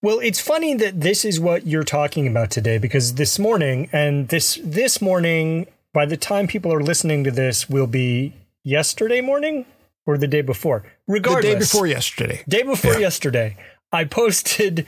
[0.06, 4.28] Well, it's funny that this is what you're talking about today because this morning and
[4.28, 8.32] this this morning by the time people are listening to this will be
[8.64, 9.66] yesterday morning
[10.06, 10.84] or the day before.
[11.08, 11.46] Regardless.
[11.46, 12.44] The day before yesterday.
[12.48, 13.00] Day before yeah.
[13.00, 13.58] yesterday.
[13.92, 14.86] I posted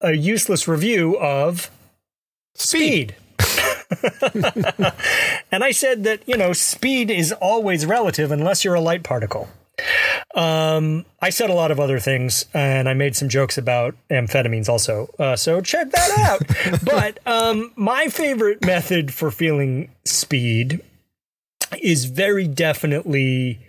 [0.00, 1.70] a useless review of
[2.56, 3.14] speed.
[3.40, 4.12] speed.
[5.52, 9.48] and I said that, you know, speed is always relative unless you're a light particle.
[10.36, 14.68] Um, I said a lot of other things, and I made some jokes about amphetamines
[14.68, 15.08] also.
[15.18, 16.82] Uh, so check that out.
[16.84, 20.82] but um, my favorite method for feeling speed
[21.80, 23.60] is very definitely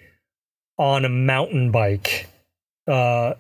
[0.78, 2.28] on a mountain bike,
[2.86, 3.36] uh,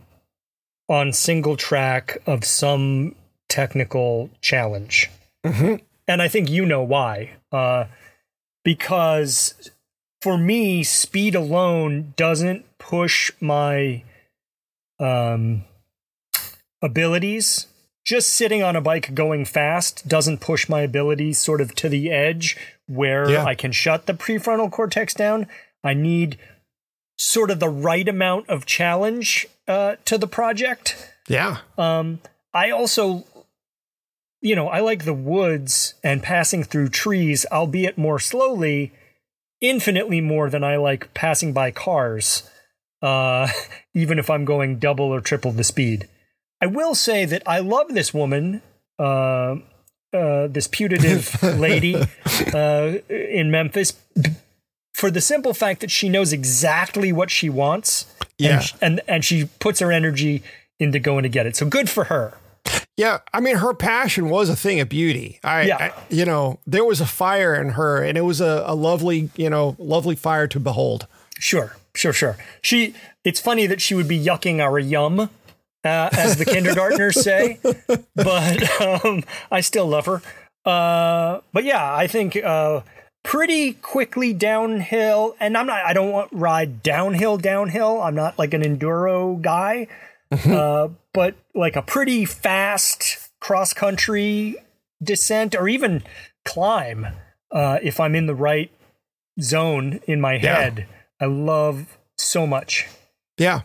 [0.87, 3.13] on single track of some
[3.49, 5.09] technical challenge.
[5.45, 5.83] Mm-hmm.
[6.07, 7.31] And I think you know why.
[7.51, 7.85] Uh,
[8.63, 9.69] because
[10.21, 14.03] for me, speed alone doesn't push my
[14.99, 15.63] um,
[16.81, 17.67] abilities
[18.05, 22.09] just sitting on a bike going fast doesn't push my abilities sort of to the
[22.09, 22.55] edge
[22.87, 23.43] where Yeah.
[23.43, 25.47] I can shut the prefrontal cortex down.
[25.83, 26.37] I need
[27.17, 31.11] sort of the right amount of challenge uh, to the project.
[31.27, 31.57] Yeah.
[31.77, 32.19] Um,
[32.53, 33.25] I also,
[34.39, 38.93] you know, I like the woods and passing through trees, albeit more slowly,
[39.59, 42.49] infinitely more than I like passing by cars,
[43.01, 43.47] uh,
[43.93, 46.07] even if I'm going double or triple the speed.
[46.61, 48.61] I will say that I love this woman,
[48.97, 49.57] uh,
[50.13, 51.95] uh, this putative lady
[52.53, 53.93] uh, in Memphis,
[54.95, 58.07] for the simple fact that she knows exactly what she wants,
[58.39, 58.55] Yeah.
[58.55, 60.41] and, sh- and and she puts her energy
[60.79, 61.55] into going to get it.
[61.55, 62.37] So good for her.
[62.97, 65.39] Yeah, I mean, her passion was a thing of beauty.
[65.43, 65.77] I, Yeah.
[65.77, 69.29] I- you know, there was a fire in her, and it was a, a lovely,
[69.35, 71.05] you know, lovely fire to behold.
[71.39, 72.37] Sure, sure, sure.
[72.61, 72.93] She.
[73.23, 75.29] It's funny that she would be yucking our yum, uh,
[75.83, 77.59] as the kindergartners say,
[78.15, 80.21] but um, I still love her.
[80.65, 82.81] Uh, but yeah, I think uh,
[83.23, 85.85] pretty quickly downhill, and I'm not.
[85.85, 88.01] I don't want ride downhill, downhill.
[88.01, 89.87] I'm not like an enduro guy,
[90.45, 94.55] uh, but like a pretty fast cross country
[95.03, 96.01] descent or even
[96.45, 97.07] climb
[97.51, 98.71] uh, if I'm in the right
[99.41, 100.55] zone in my Yeah.
[100.61, 100.87] head.
[101.19, 102.87] I love so much.
[103.37, 103.61] Yeah,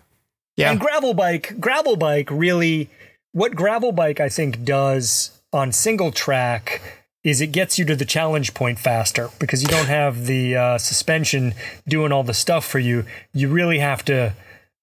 [0.57, 2.91] yeah, And gravel bike, gravel bike really
[3.33, 6.83] what gravel bike I think does on single track
[7.25, 10.79] is it gets you to the challenge point faster because you don't have the uh,
[10.79, 11.55] suspension
[11.89, 13.05] doing all the stuff for you.
[13.33, 14.35] You really have to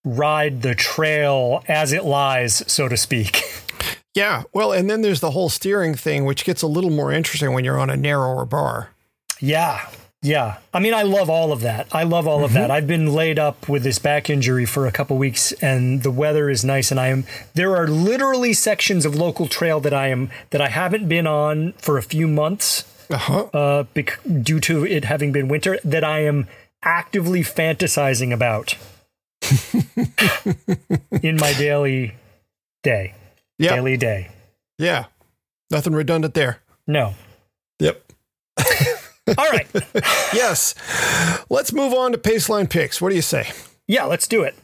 [0.03, 3.43] ride the trail as it lies, so to speak.
[4.15, 4.43] yeah.
[4.53, 7.65] Well, and then there's the whole steering thing, which gets a little more interesting when
[7.65, 8.91] you're on a narrower bar.
[9.39, 9.87] Yeah.
[10.21, 10.57] Yeah.
[10.73, 11.87] I mean, I love all of that.
[11.93, 12.69] I love all of that.
[12.69, 16.49] I've been laid up with this back injury for a couple weeks and the weather
[16.49, 20.29] is nice and I am there are literally sections of local trail that I am
[20.49, 23.43] that I haven't been on for a few months Uh-huh.
[23.53, 26.47] uh bec- due to it having been winter that I am
[26.83, 28.75] actively fantasizing about
[31.23, 32.15] in my daily
[32.83, 33.13] day.
[33.57, 34.29] Yeah, Daily day.
[34.77, 35.05] yeah.
[35.71, 36.59] Nothing redundant there.
[36.87, 37.13] No.
[37.79, 38.08] Yep.
[39.37, 39.67] All right.
[40.33, 40.75] Yes.
[41.49, 43.01] Let's move on to Paceline picks.
[43.01, 43.51] What do you say?
[43.87, 44.55] Yeah, let's do it.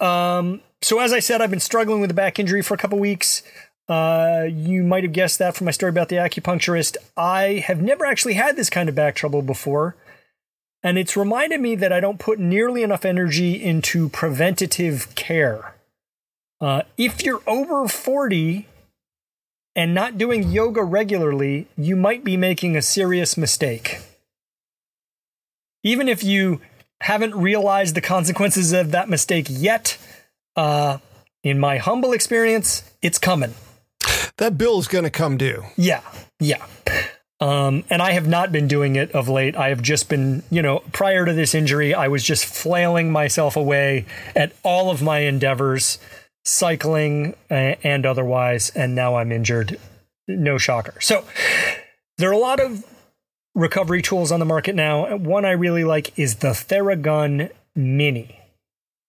[0.00, 2.98] Um, so as I said, I've been struggling with a back injury for a couple
[2.98, 3.42] weeks.
[3.88, 6.96] Uh, you might have guessed that from my story about the acupuncturist.
[7.16, 9.96] I have never actually had this kind of back trouble before,
[10.82, 15.74] and it's reminded me that I don't put nearly enough energy into preventative care.
[16.60, 18.66] Uh, if you're over 40
[19.74, 23.98] and not doing yoga regularly, you might be making a serious mistake.
[25.82, 26.60] Even if you
[27.00, 29.98] haven't realized the consequences of that mistake yet,
[30.56, 30.98] uh,
[31.42, 33.54] in my humble experience, it's coming.
[34.36, 35.64] That bill is going to come due.
[35.76, 36.02] Yeah,
[36.38, 36.64] yeah.
[37.40, 39.56] Um, and I have not been doing it of late.
[39.56, 43.56] I have just been, you know, prior to this injury, I was just flailing myself
[43.56, 44.06] away
[44.36, 45.98] at all of my endeavors,
[46.44, 48.70] cycling uh, and otherwise.
[48.70, 49.78] And now I'm injured.
[50.28, 50.94] No shocker.
[51.00, 51.24] So
[52.18, 52.84] there are a lot of
[53.54, 55.16] recovery tools on the market now.
[55.16, 58.38] One I really like is the Theragun Mini.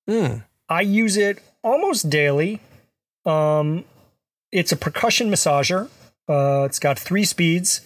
[0.08, 0.38] Hmm.
[0.68, 2.60] I use it almost daily.
[3.26, 3.86] Um,
[4.52, 5.90] it's a percussion massager.
[6.28, 7.82] Uh, it's got three speeds.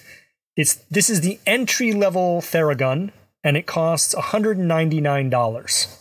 [0.55, 3.11] It's this is the entry level Theragun,
[3.43, 5.96] and it costs one hundred ninety nine dollars.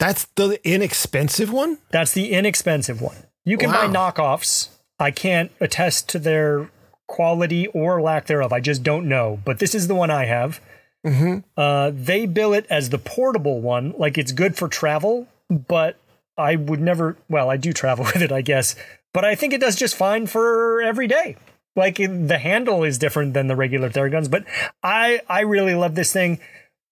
[0.00, 1.76] That's the inexpensive one?
[1.90, 3.18] That's the inexpensive one.
[3.44, 4.70] You can buy knockoffs.
[4.98, 6.70] I can't attest to their
[7.06, 8.50] quality or lack thereof.
[8.50, 9.40] I just don't know.
[9.44, 10.60] But this is the one I have.
[11.06, 11.40] Mm-hmm.
[11.54, 15.98] Uh, they bill it as the portable one, like it's good for travel, but
[16.36, 17.16] I would never.
[17.28, 18.76] Well, I do travel with it, I guess,
[19.12, 21.36] but I think it does just fine for every day.
[21.76, 24.44] Like the handle is different than the regular Theraguns, but
[24.82, 26.40] I I really love this thing.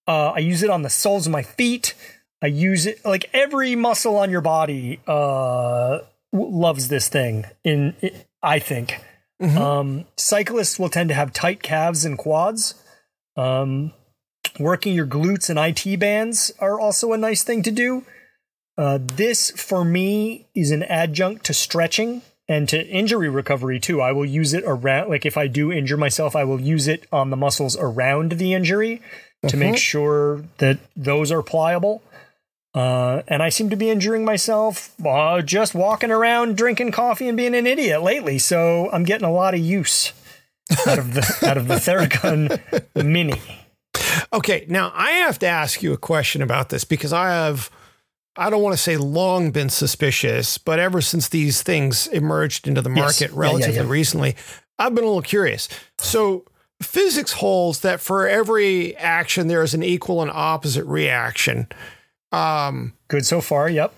[0.07, 1.95] Uh, I use it on the soles of my feet.
[2.43, 6.01] I use it like every muscle on your body uh,
[6.33, 7.45] loves this thing.
[7.65, 7.95] In
[8.43, 9.01] I think
[9.41, 12.75] um, cyclists will tend to have tight calves and quads.
[13.37, 13.93] Um,
[14.59, 18.05] working your glutes and IT bands are also a nice thing to do.
[18.77, 24.01] Uh, this, for me, is an adjunct to stretching and to injury recovery too.
[24.01, 27.07] I will use it around, like if I do injure myself, I will use it
[27.13, 29.03] on the muscles around the injury
[29.47, 32.03] to make sure that those are pliable.
[32.75, 37.37] Uh, and I seem to be injuring myself uh, just walking around drinking coffee and
[37.37, 38.39] being an idiot lately.
[38.39, 40.13] So I'm getting a lot of use
[40.87, 42.61] out of the out of the Theragun
[43.05, 43.41] Mini.
[44.33, 47.71] Okay, now I have to ask you a question about this because I have
[48.37, 52.83] I don't want to say long been suspicious, but ever since these things emerged into
[52.83, 52.97] the Yes.
[52.99, 53.91] market Yeah, yeah, relatively yeah.
[53.91, 54.37] recently,
[54.79, 55.69] I've been a little curious.
[55.99, 56.45] So
[56.83, 61.67] physics holds that for every action there is an equal and opposite reaction.
[62.33, 63.69] Um, Good so far.
[63.69, 63.95] Yep.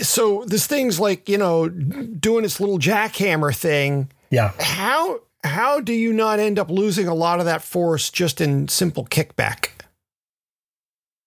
[0.00, 4.10] so this thing's like you know doing its little jackhammer thing.
[4.30, 4.52] Yeah.
[4.58, 8.68] How how do you not end up losing a lot of that force just in
[8.68, 9.70] simple kickback?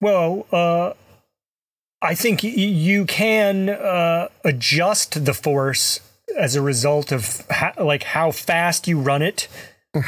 [0.02, 0.94] Well, uh,
[2.02, 6.00] I think y- you can uh, adjust the force
[6.38, 9.48] as a result of ha- like how fast you run it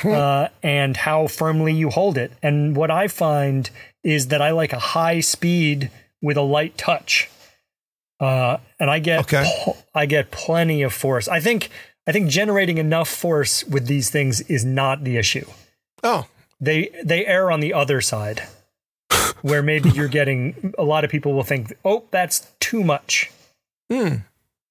[0.03, 2.31] uh, and how firmly you hold it.
[2.43, 3.69] And what I find
[4.05, 5.91] is that I like a high speed
[6.21, 7.29] with a light touch,
[8.21, 9.43] uh, and I get Okay.
[9.63, 11.27] pl- I get plenty of force.
[11.27, 11.69] I think
[12.07, 15.45] I think generating enough force with these things is not the issue
[16.03, 16.27] Oh,
[16.61, 18.43] they they err on the other side
[19.41, 23.31] where maybe you're getting a lot of people will think oh that's too much
[23.91, 24.17] hmm.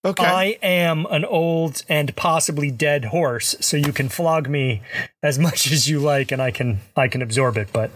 [0.07, 0.24] Okay.
[0.24, 4.82] i am an old and possibly dead horse so you can flog me
[5.22, 7.91] as much as you like and i can i can absorb it but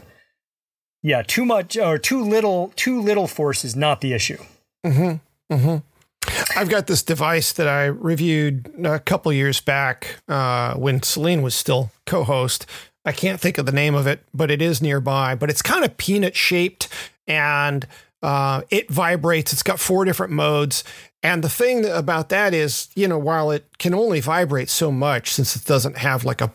[1.08, 4.38] yeah too much or too little too little force is not the issue
[4.84, 5.54] Mm-hmm.
[5.54, 6.58] Mm-hmm.
[6.58, 11.54] I've got this device that I reviewed a couple years back uh, when Celine was
[11.54, 12.66] still co-host.
[13.04, 15.34] I can't think of the name of it, but it is nearby.
[15.34, 16.88] But it's kind of peanut shaped,
[17.26, 17.86] and
[18.22, 19.52] uh, it vibrates.
[19.52, 20.84] It's got four different modes.
[21.22, 25.32] And the thing about that is, you know, while it can only vibrate so much,
[25.32, 26.52] since it doesn't have like a,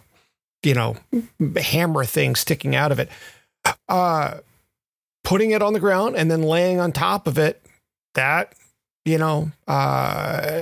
[0.64, 0.98] you know,
[1.58, 3.10] hammer thing sticking out of it,
[3.90, 4.36] uh,
[5.24, 7.62] putting it on the ground and then laying on top of it,
[8.16, 8.54] that
[9.06, 10.62] you know, uh,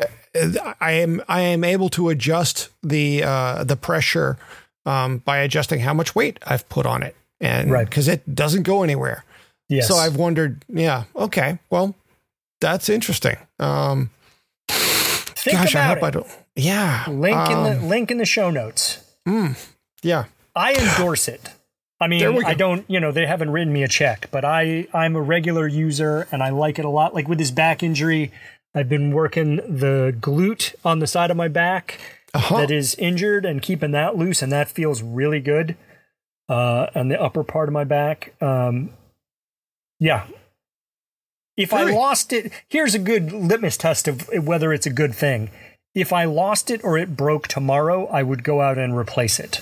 [0.79, 4.37] I am I am able to adjust the uh, the pressure
[4.85, 7.87] um, by adjusting how much weight I've put on it, and Right.
[7.87, 9.23] because it doesn't go anywhere.
[9.69, 11.93] yes So I've wondered, yeah, okay, well,
[12.61, 13.37] that's interesting.
[13.59, 14.09] Um,
[14.69, 16.27] think gosh, I hope I don't.
[16.55, 19.55] Yeah, link in the um, link in the show notes mm,
[20.01, 20.25] yeah,
[20.55, 21.41] I endorse it.
[22.01, 22.43] I mean.
[22.43, 25.67] I don't, you know, they haven't written me a check, but I, I'm a regular
[25.67, 27.13] user and I like it a lot.
[27.13, 28.31] Like with this back injury,
[28.75, 31.99] I've been working the glute on the side of my back
[32.33, 32.57] uh-huh.
[32.57, 35.77] that is injured and keeping that loose, and that feels really good.
[36.49, 38.33] Uh, on the upper part of my back.
[38.41, 38.89] Um,
[39.99, 40.25] yeah.
[41.55, 45.49] If I lost it, here's a good litmus test of whether it's a good thing.
[45.95, 49.61] If I lost it or it broke tomorrow, I would go out and replace it.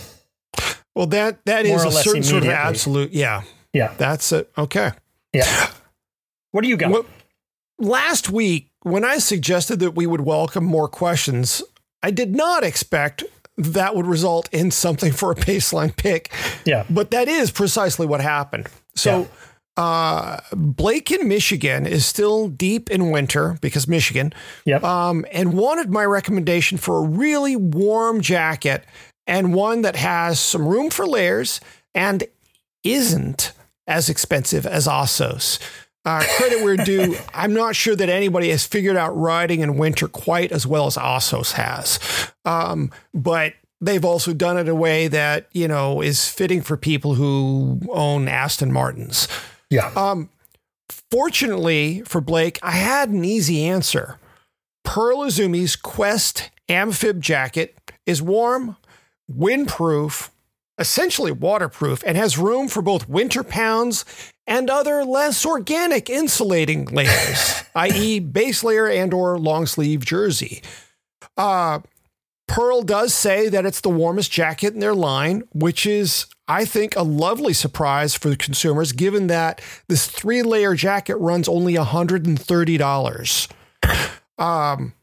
[0.99, 3.13] Well, that that more is a certain sort of absolute.
[3.13, 3.93] Yeah, Yeah.
[3.97, 4.51] that's it.
[4.57, 4.91] Okay.
[5.33, 5.69] Yeah.
[6.51, 6.91] What do you got?
[6.91, 7.05] Well,
[7.77, 11.61] last week, when I suggested that we would welcome more questions,
[12.01, 13.23] I did not expect
[13.55, 16.33] that would result in something for a Paceline pick,
[16.65, 16.85] yeah.
[16.89, 18.67] but that is precisely what happened.
[18.95, 19.27] So,
[19.77, 24.33] uh, Blake in Michigan is still deep in winter because Michigan,
[24.65, 24.83] Yep.
[24.83, 28.83] um, and wanted my recommendation for a really warm jacket
[29.29, 31.61] and one that has some room for layers
[31.93, 32.23] and
[32.83, 33.53] isn't
[33.87, 35.59] as expensive as Assos.
[36.03, 40.07] Uh, credit where due, I'm not sure that anybody has figured out riding in winter
[40.07, 41.99] quite as well as Assos has.
[42.43, 46.75] Um, but they've also done it in a way that, you know, is fitting for
[46.75, 49.27] people who own Aston Martins.
[49.69, 49.91] yeah.
[49.95, 50.31] Um,
[51.11, 54.17] fortunately for Blake, I had an easy answer.
[54.83, 57.77] Pearl Izumi's Quest AmFIB jacket
[58.07, 58.75] is warm,
[59.31, 60.29] windproof,
[60.77, 64.05] essentially waterproof, and has room for both winter pounds
[64.47, 70.61] and other less organic insulating layers, i.e., base layer and or long sleeve jersey.
[71.37, 71.79] Uh,
[72.49, 76.95] Pearl does say that it's the warmest jacket in their line, which is, I think,
[76.95, 83.51] a lovely surprise for the consumers, given that this three layer jacket runs only $130.
[84.39, 84.93] Um,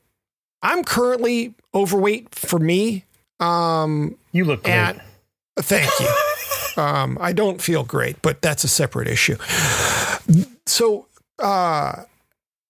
[0.60, 3.05] I'm currently overweight for me.
[3.40, 4.74] Um, you look great.
[4.74, 5.00] and
[5.58, 6.08] thank you.
[6.82, 9.36] um, I don't feel great, but that's a separate issue.
[10.66, 11.06] So,
[11.38, 12.02] uh,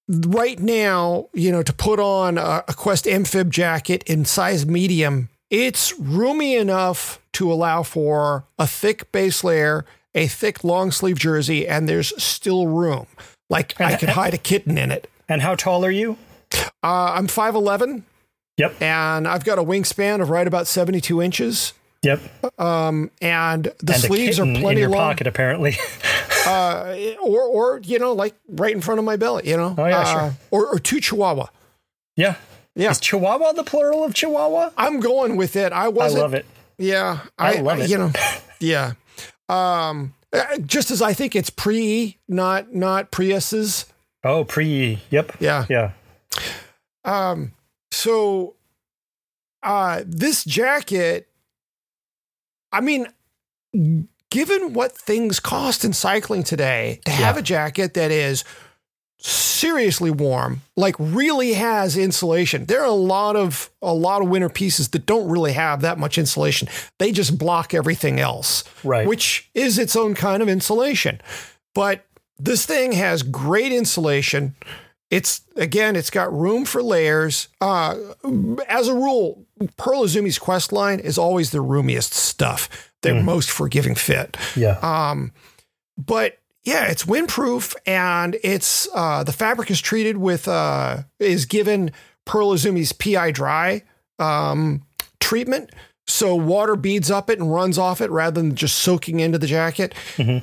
[0.09, 5.29] right now, you know, to put on a, a Quest AmFIB jacket in size medium,
[5.51, 11.67] it's roomy enough to allow for a thick base layer, a thick long sleeve jersey,
[11.67, 13.07] and there's still room.
[13.49, 15.09] Like I could hide a kitten in it.
[15.29, 16.17] and how tall are you?
[16.83, 18.03] Uh, I'm 5'11
[18.59, 18.81] Yep.
[18.81, 21.73] and I've got a wingspan of right about 72 inches.
[22.03, 22.21] Yep.
[22.61, 25.01] Um, and the and sleeves are kitten in plenty your long.
[25.11, 25.77] pocket, apparently.
[26.47, 29.75] uh, or or you know, like right in front of my belly, you know.
[29.77, 30.35] Oh, yeah, uh, sure.
[30.51, 31.47] Or or two Chihuahua.
[32.15, 32.37] yeah.
[32.77, 32.91] Yeah.
[32.91, 34.71] Is Chihuahua the plural of Chihuahua?
[34.77, 35.73] I'm going with it.
[35.73, 36.23] I I wasn't.
[36.23, 36.45] love it.
[36.79, 37.89] Yeah, I love it.
[37.91, 38.13] You know,
[38.61, 38.93] yeah.
[39.49, 43.87] Um, uh, just as I think it's pre, not not Priuses.
[44.23, 45.01] Oh, pre.
[45.11, 45.37] Yep.
[45.41, 45.65] Yeah.
[45.71, 45.93] Yeah.
[47.05, 47.53] Um,
[47.91, 48.55] so
[49.63, 51.29] uh this jacket,
[52.73, 53.07] I mean,
[54.31, 57.41] given what things cost in cycling today, to have Yeah.
[57.41, 58.45] a jacket that is
[59.19, 62.67] seriously warm, like really has insulation.
[62.67, 65.99] There are a lot of a lot of winter pieces that don't really have that
[65.99, 66.69] much insulation.
[66.99, 69.07] They just block everything else Right.
[69.07, 71.21] which is its own kind of insulation.
[71.75, 72.05] But
[72.39, 74.55] this thing has great insulation.
[75.11, 77.49] It's again, it's got room for layers.
[77.61, 77.97] Uh,
[78.69, 79.47] as a rule,
[79.77, 82.69] Pearl Izumi's Quest line is always the roomiest stuff.
[83.03, 84.37] Their most forgiving fit.
[84.57, 84.79] yeah.
[84.83, 85.31] Um,
[85.97, 91.93] but yeah, it's windproof and it's uh, the fabric is treated with uh, is given
[92.25, 93.83] Pearl Izumi's PI dry
[94.19, 94.83] um,
[95.21, 95.71] treatment,
[96.09, 99.47] so water beads up it and runs off it rather than just soaking into the
[99.47, 99.95] jacket.
[100.17, 100.43] Mhm.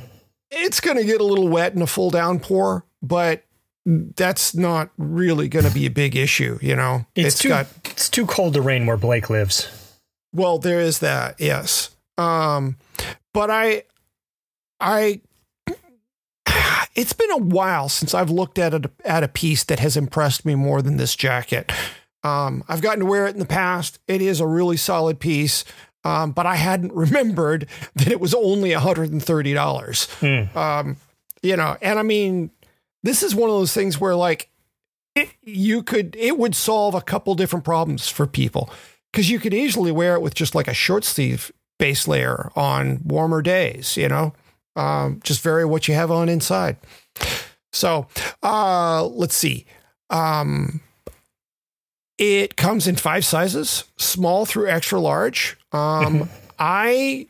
[0.50, 3.44] It's going to get a little wet in a full downpour, but
[3.86, 6.58] that's not really going to be a big issue.
[6.62, 7.54] You know, it's, too.
[7.86, 9.70] it's too cold to rain where Blake lives.
[10.34, 11.90] well, there is that, yes.
[12.18, 12.78] Um,
[13.34, 13.84] but I,
[14.80, 15.22] I,
[16.96, 20.46] it's been a while since I've looked at a, at a piece that has impressed
[20.46, 21.72] me more than this jacket.
[22.24, 24.00] Um, I've gotten to wear it in the past.
[24.08, 25.66] It is a really solid piece.
[26.06, 30.50] Um, but I hadn't remembered that it was only $130.
[30.50, 30.58] Hmm.
[30.58, 30.98] Um,
[31.42, 32.52] you know, and I mean,
[33.04, 34.50] this is one of those things where like
[35.16, 38.70] it, you could, it would solve a couple different problems for people
[39.12, 43.02] because you could easily wear it with just like a short sleeve base layer on
[43.04, 44.34] warmer days, you know,
[44.76, 46.78] um, just vary what you have on inside.
[47.72, 48.08] So
[48.42, 49.66] uh, let's see.
[50.10, 50.82] Um,
[52.18, 55.58] it comes in five sizes, small through extra large.
[55.72, 56.30] Um,
[56.60, 57.28] I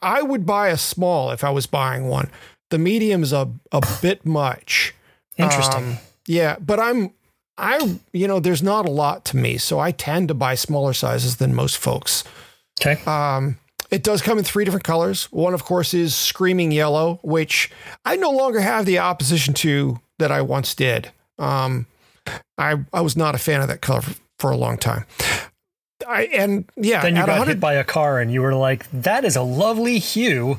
[0.00, 2.30] I would buy a small if I was buying one.
[2.70, 4.94] The medium is a, a bit much.
[5.36, 5.84] Interesting.
[5.84, 7.12] Um, yeah, but I'm
[7.58, 10.92] I you know there's not a lot to me, so I tend to buy smaller
[10.92, 12.24] sizes than most folks.
[12.80, 13.02] okay.
[13.04, 13.58] Um,
[13.90, 15.24] it does come in three different colors.
[15.26, 17.70] One, of course, is screaming yellow, which
[18.06, 21.12] I no longer have the opposition to that I once did.
[21.38, 21.86] Um,
[22.56, 25.04] I I was not a fan of that color for, for a long time.
[26.08, 28.90] I and yeah, then you got 100 hit by a car and you were like,
[28.92, 30.58] that is a lovely hue.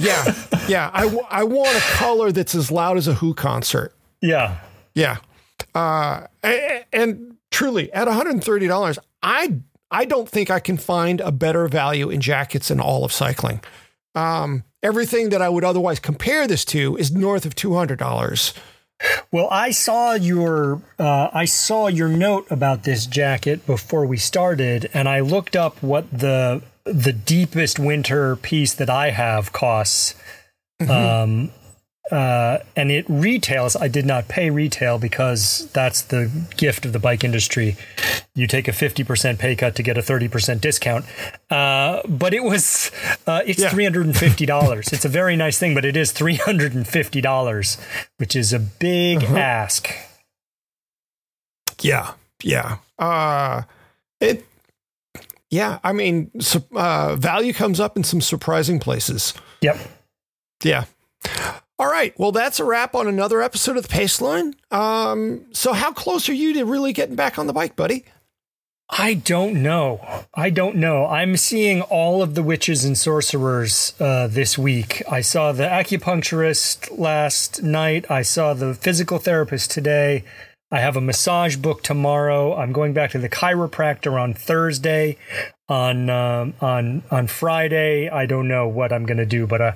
[0.00, 0.24] yeah,
[0.68, 0.90] yeah.
[0.92, 3.94] I w- I want a color that's as loud as a Who concert.
[4.20, 4.58] Yeah.
[4.94, 5.18] Yeah.
[5.74, 6.26] Uh,
[6.92, 9.54] and truly, at $130, I
[9.90, 13.60] I don't think I can find a better value in jackets in all of cycling.
[14.14, 18.52] Um, everything that I would otherwise compare this to is north of $200.
[19.30, 24.90] Well, I saw your uh, I saw your note about this jacket before we started,
[24.92, 30.14] and I looked up what the the deepest winter piece that I have costs.
[30.88, 31.50] Um,
[32.10, 33.76] uh, and it retails.
[33.76, 37.76] I did not pay retail because that's the gift of the bike industry.
[38.34, 41.04] You take a fifty percent pay cut to get a thirty percent discount.
[41.50, 42.90] Uh, but it was
[43.26, 43.68] uh, it's Yeah.
[43.68, 44.88] three hundred and fifty dollars.
[44.92, 47.76] it's a very nice thing, but it is three hundred and fifty dollars,
[48.16, 49.90] which is a big ask.
[51.80, 52.12] Yeah.
[52.42, 52.78] Yeah.
[52.98, 53.62] Uh,
[54.20, 54.46] it,
[55.50, 55.78] yeah.
[55.84, 56.30] I mean,
[56.74, 59.34] uh, value comes up in some surprising places.
[59.60, 59.78] Yep.
[60.62, 60.84] Yeah.
[61.78, 62.12] All right.
[62.18, 64.54] Well, that's a wrap on another episode of the Paceline.
[64.72, 68.04] Um, so how close are you to really getting back on the bike, buddy?
[68.90, 70.00] I don't know.
[70.34, 71.06] I don't know.
[71.06, 75.02] I'm seeing all of the witches and sorcerers uh, this week.
[75.10, 78.10] I saw the acupuncturist last night.
[78.10, 80.24] I saw the physical therapist today.
[80.70, 82.56] I have a massage book tomorrow.
[82.56, 85.18] I'm going back to the chiropractor on Thursday.
[85.68, 89.72] On um, on on Friday, I don't know what I'm going to do, but uh,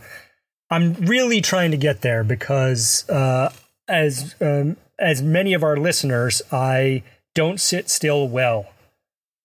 [0.73, 3.53] I'm really trying to get there because uh,
[3.89, 7.03] as um, as many of our listeners, I
[7.35, 8.67] don't sit still well.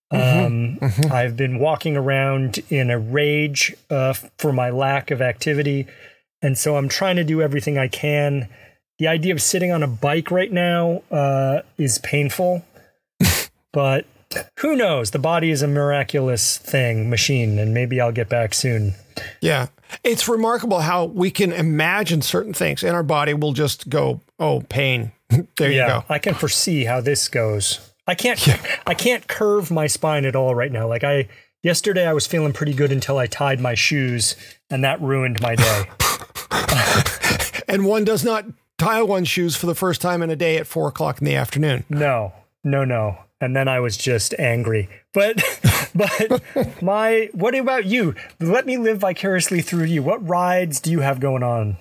[0.09, 0.79] Um,
[1.11, 5.85] I've been walking around in a rage uh, for my lack of activity.
[6.41, 8.47] And so I'm trying to do everything I can.
[8.97, 12.63] The idea of sitting on a bike right now uh, is painful,
[13.73, 14.05] but
[14.59, 15.11] who knows?
[15.11, 18.93] The body is a miraculous thing, machine, and maybe I'll get back soon.
[19.41, 19.67] Yeah.
[20.03, 24.61] It's remarkable how we can imagine certain things and our body will just go, oh,
[24.69, 25.11] pain.
[25.57, 26.03] there you go.
[26.09, 27.91] I can foresee how this goes.
[28.07, 28.39] I can't
[28.87, 30.87] I can't curve my spine at all right now.
[30.87, 31.27] Like I
[31.61, 34.35] yesterday I was feeling pretty good until I tied my shoes
[34.69, 35.85] and that ruined my day.
[37.67, 38.45] And one does not
[38.77, 41.35] tie one's shoes for the first time in a day at four o'clock in the
[41.35, 41.83] afternoon.
[41.89, 43.17] No, no, no.
[43.41, 44.89] And then I was just angry.
[45.13, 45.43] But
[45.95, 48.15] but my what about you?
[48.39, 50.03] Let me live vicariously through you.
[50.03, 51.77] What rides do you have going on?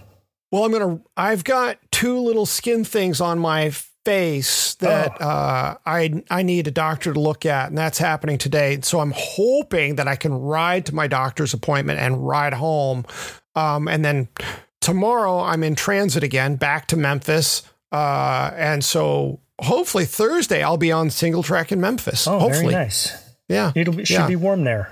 [0.53, 1.01] Well, I'm gonna.
[1.17, 3.71] I've got two little skin things on my
[4.05, 5.25] face that Oh.
[5.25, 8.79] uh, I I need a doctor to look at, and that's happening today.
[8.83, 13.05] So I'm hoping that I can ride to my doctor's appointment and ride home,
[13.57, 14.29] um, and then
[14.81, 20.93] tomorrow I'm in transit again back to Memphis, uh, and so hopefully Thursday I'll be
[20.93, 22.29] on single track in Memphis.
[22.29, 23.13] Oh, hopefully, very nice.
[23.49, 23.73] Yeah.
[23.75, 24.27] It'll be, should Yeah.
[24.27, 24.91] be warm there.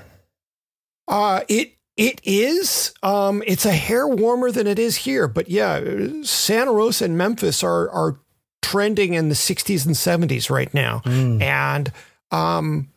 [1.09, 2.93] Uh, it it is.
[3.03, 5.81] Um, it's a hair warmer than it is here, but yeah,
[6.23, 8.19] Santa Rosa and Memphis are are
[8.63, 11.41] trending in the 60s and 70s right now, Mm.
[11.43, 11.93] and
[12.31, 12.89] um,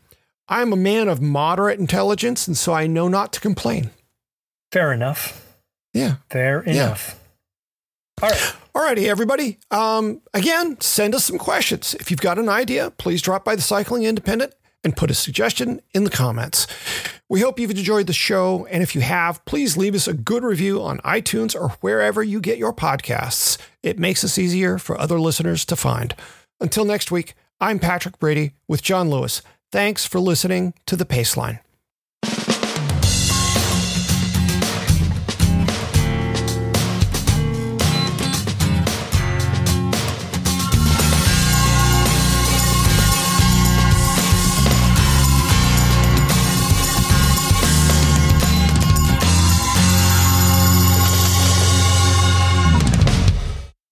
[0.47, 3.91] I'm a man of moderate intelligence, and so I know not to complain.
[4.71, 5.45] Fair enough.
[5.93, 6.15] Yeah.
[6.31, 6.73] Fair Yeah.
[6.87, 7.19] enough.
[8.21, 8.53] All right.
[8.73, 9.57] Alrighty, everybody.
[9.71, 11.95] Um, again, send us some questions.
[11.99, 14.53] If you've got an idea, please drop by the Cycling Independent
[14.87, 16.65] and put a suggestion in the comments.
[17.27, 20.45] We hope you've enjoyed the show, and if you have, please leave us a good
[20.45, 23.57] review on iTunes or wherever you get your podcasts.
[23.83, 26.15] It makes us easier for other listeners to find.
[26.61, 29.41] Until next week, I'm Patrick Brady with John Lewis.
[29.73, 31.59] Thanks for listening to The Paceline.